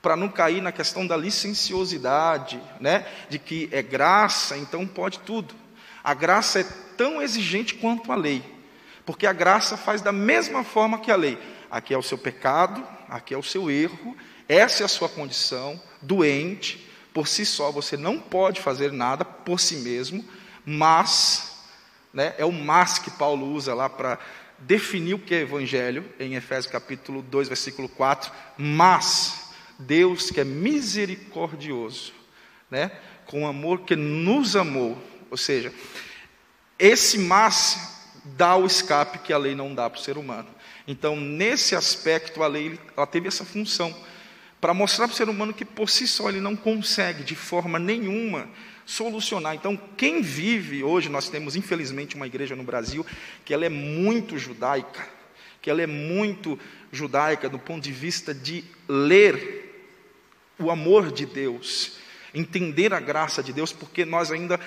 [0.00, 3.06] para não cair na questão da licenciosidade, né?
[3.28, 5.54] De que é graça, então pode tudo.
[6.02, 8.42] A graça é tão exigente quanto a lei,
[9.04, 11.38] porque a graça faz da mesma forma que a lei.
[11.70, 14.16] Aqui é o seu pecado, aqui é o seu erro,
[14.48, 19.60] Essa é a sua condição, doente, por si só você não pode fazer nada por
[19.60, 20.24] si mesmo,
[20.68, 21.56] mas,
[22.12, 24.18] né, é o mas que Paulo usa lá para
[24.58, 30.44] definir o que é evangelho, em Efésios capítulo 2, versículo 4, mas Deus que é
[30.44, 32.12] misericordioso,
[32.70, 32.92] né,
[33.24, 35.72] com amor que nos amou, ou seja,
[36.78, 40.48] esse mas dá o escape que a lei não dá para o ser humano.
[40.86, 43.94] Então, nesse aspecto, a lei ela teve essa função
[44.60, 47.78] para mostrar para o ser humano que por si só ele não consegue de forma
[47.78, 48.48] nenhuma
[48.88, 49.54] solucionar.
[49.54, 53.04] Então, quem vive hoje, nós temos infelizmente uma igreja no Brasil
[53.44, 55.06] que ela é muito judaica,
[55.60, 56.58] que ela é muito
[56.90, 59.92] judaica do ponto de vista de ler
[60.58, 61.98] o amor de Deus,
[62.32, 64.58] entender a graça de Deus, porque nós ainda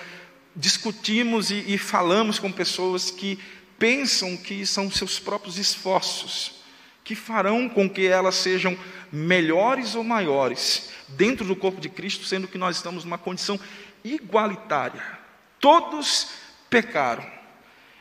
[0.55, 3.39] discutimos e, e falamos com pessoas que
[3.80, 6.61] pensam que são seus próprios esforços
[7.03, 8.78] que farão com que elas sejam
[9.11, 13.59] melhores ou maiores dentro do corpo de Cristo, sendo que nós estamos numa condição
[14.04, 15.20] igualitária.
[15.60, 16.32] Todos
[16.70, 17.26] pecaram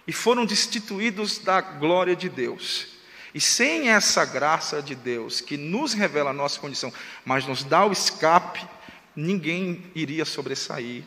[0.06, 2.88] e foram destituídos da glória de Deus.
[3.34, 6.92] E sem essa graça de Deus, que nos revela a nossa condição,
[7.24, 8.66] mas nos dá o escape,
[9.14, 11.04] ninguém iria sobressair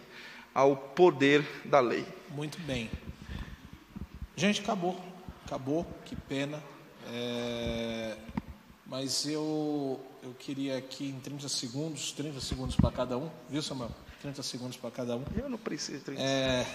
[0.53, 2.05] ao poder da lei.
[2.29, 2.89] Muito bem.
[4.35, 5.03] Gente, acabou.
[5.45, 6.63] Acabou, que pena.
[7.07, 8.15] É...
[8.85, 13.91] Mas eu, eu queria aqui em 30 segundos, 30 segundos para cada um, viu, Samuel?
[14.23, 15.25] 30 segundos para cada um.
[15.35, 16.65] Eu não preciso de 30 é...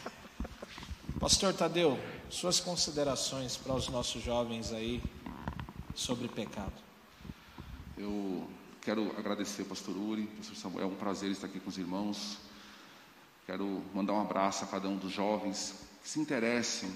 [1.20, 1.98] Pastor Tadeu,
[2.30, 5.02] suas considerações para os nossos jovens aí
[5.94, 6.72] sobre pecado.
[7.98, 8.48] Eu
[8.80, 12.38] quero agradecer ao pastor Uri, pastor Samuel, é um prazer estar aqui com os irmãos.
[13.46, 16.90] Quero mandar um abraço a cada um dos jovens que se interessem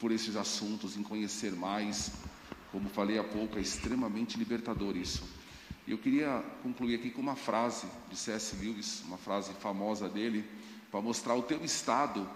[0.00, 2.10] por esses assuntos, em conhecer mais.
[2.72, 5.22] Como falei há pouco, é extremamente libertador isso.
[5.92, 8.56] Eu queria concluir aqui com uma frase de C.S.
[8.56, 10.42] Lewis, uma frase famosa dele,
[10.90, 12.26] para mostrar o teu estado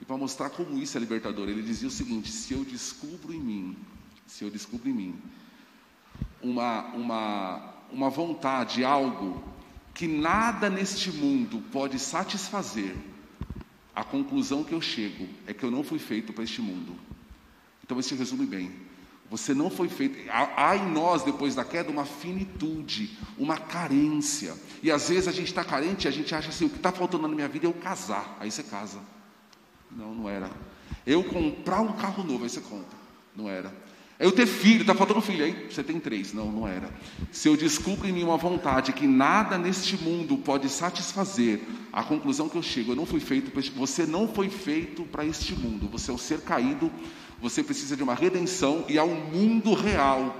[0.00, 1.50] e para mostrar como isso é libertador.
[1.50, 3.76] Ele dizia o seguinte: se eu descubro em mim,
[4.26, 5.22] se eu descubro em mim
[6.40, 9.44] uma, uma, uma vontade, algo
[9.92, 12.96] que nada neste mundo pode satisfazer,
[13.94, 16.96] a conclusão que eu chego é que eu não fui feito para este mundo.
[17.82, 18.83] Então isso resume bem.
[19.36, 20.16] Você não foi feito.
[20.30, 24.54] Há em nós, depois da queda, uma finitude, uma carência.
[24.80, 26.92] E às vezes a gente está carente e a gente acha assim: o que está
[26.92, 28.36] faltando na minha vida é eu casar.
[28.38, 29.00] Aí você casa.
[29.90, 30.48] Não, não era.
[31.04, 32.96] Eu comprar um carro novo, aí você compra.
[33.34, 33.74] Não era.
[34.20, 36.32] Eu ter filho, está faltando filho, aí você tem três.
[36.32, 36.88] Não, não era.
[37.32, 41.60] Se eu descubro em mim uma vontade que nada neste mundo pode satisfazer,
[41.92, 45.56] a conclusão que eu chego, eu não fui feito, você não foi feito para este
[45.56, 45.88] mundo.
[45.88, 46.88] Você é o ser caído
[47.44, 50.34] você precisa de uma redenção e há um mundo real.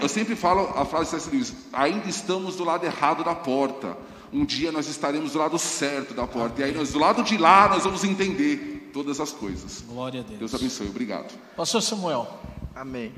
[0.00, 1.30] eu sempre falo a frase de C.S.
[1.30, 3.98] Lewis: ainda estamos do lado errado da porta.
[4.32, 6.62] Um dia nós estaremos do lado certo da porta.
[6.62, 9.84] E aí, nós, do lado de lá, nós vamos entender todas as coisas.
[9.86, 10.38] Glória a Deus.
[10.38, 10.86] Deus abençoe.
[10.86, 11.38] Obrigado.
[11.54, 12.26] Pastor Samuel.
[12.74, 13.12] Amém.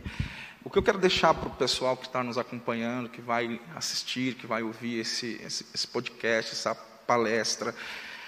[0.64, 4.34] O que eu quero deixar para o pessoal que está nos acompanhando, que vai assistir,
[4.34, 7.72] que vai ouvir esse, esse, esse podcast, essa palestra,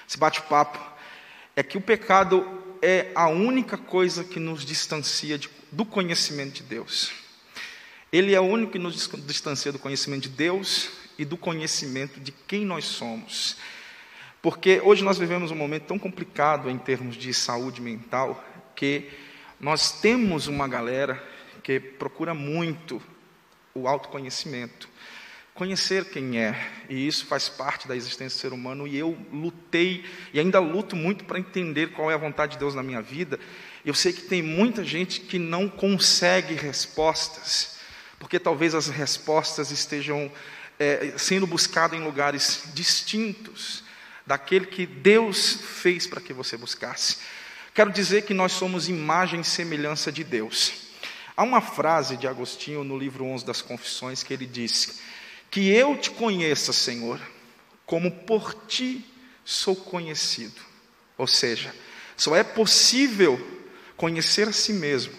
[0.09, 0.78] esse bate-papo,
[1.57, 6.62] é que o pecado é a única coisa que nos distancia de, do conhecimento de
[6.62, 7.11] Deus.
[8.12, 12.30] Ele é o único que nos distancia do conhecimento de Deus e do conhecimento de
[12.30, 13.57] quem nós somos.
[14.41, 18.45] Porque hoje nós vivemos um momento tão complicado em termos de saúde mental
[18.76, 19.11] que
[19.59, 21.20] nós temos uma galera
[21.64, 23.03] que procura muito
[23.74, 24.89] o autoconhecimento
[25.57, 26.55] conhecer quem é,
[26.89, 30.95] e isso faz parte da existência do ser humano, e eu lutei, e ainda luto
[30.95, 33.41] muito para entender qual é a vontade de Deus na minha vida.
[33.85, 37.79] Eu sei que tem muita gente que não consegue respostas,
[38.19, 40.31] porque talvez as respostas estejam
[40.79, 43.83] é, sendo buscadas em lugares distintos
[44.27, 47.19] daquele que Deus fez para que você buscasse.
[47.73, 50.87] Quero dizer que nós somos imagem e semelhança de Deus.
[51.35, 55.01] Há uma frase de Agostinho no livro 11 das Confissões que ele diz:
[55.57, 57.19] que eu te conheça, Senhor,
[57.87, 59.03] como por ti
[59.43, 60.61] sou conhecido.
[61.17, 61.75] Ou seja,
[62.15, 63.41] só é possível
[63.97, 65.15] conhecer a si mesmo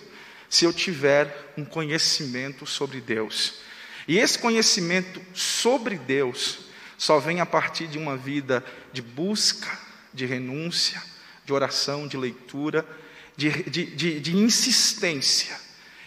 [0.48, 3.62] se eu tiver um conhecimento sobre Deus.
[4.08, 6.60] E esse conhecimento sobre Deus
[7.00, 8.64] só vem a partir de uma vida
[8.94, 9.76] de busca,
[10.14, 11.02] de renúncia,
[11.46, 12.88] de oração, de leitura,
[13.36, 15.60] de, de, de, de insistência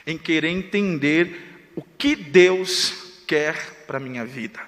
[0.07, 2.95] em querer entender o que Deus
[3.27, 4.61] quer para a minha vida.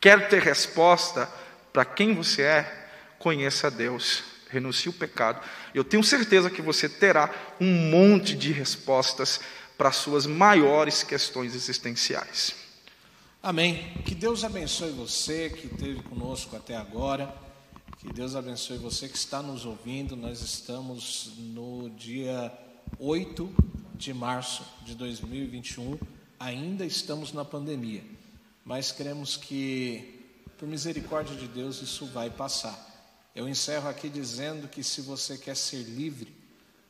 [0.00, 1.30] Quer ter resposta
[1.74, 2.88] para quem você é?
[3.18, 5.46] Conheça a Deus, renuncie o pecado.
[5.74, 9.40] Eu tenho certeza que você terá um monte de respostas
[9.76, 12.54] para as suas maiores questões existenciais.
[13.42, 13.92] Amém.
[14.06, 17.30] Que Deus abençoe você que esteve conosco até agora.
[17.98, 20.16] Que Deus abençoe você que está nos ouvindo.
[20.16, 22.50] Nós estamos no dia
[22.98, 23.54] 8
[23.96, 25.98] de março de 2021.
[26.40, 28.02] Ainda estamos na pandemia,
[28.64, 30.24] mas cremos que,
[30.58, 32.90] por misericórdia de Deus, isso vai passar.
[33.34, 36.34] Eu encerro aqui dizendo que se você quer ser livre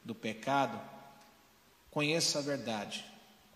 [0.04, 0.80] do pecado,
[1.90, 3.04] conheça a verdade,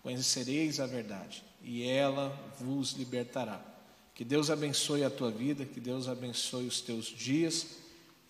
[0.01, 3.61] conhecereis a verdade e ela vos libertará.
[4.15, 7.67] Que Deus abençoe a tua vida, que Deus abençoe os teus dias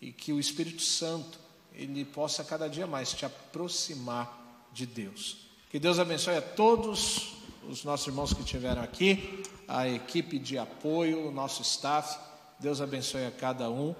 [0.00, 1.38] e que o Espírito Santo
[1.72, 5.48] ele possa cada dia mais te aproximar de Deus.
[5.70, 7.37] Que Deus abençoe a todos
[7.68, 12.18] os nossos irmãos que estiveram aqui, a equipe de apoio, o nosso staff.
[12.58, 13.94] Deus abençoe a cada um.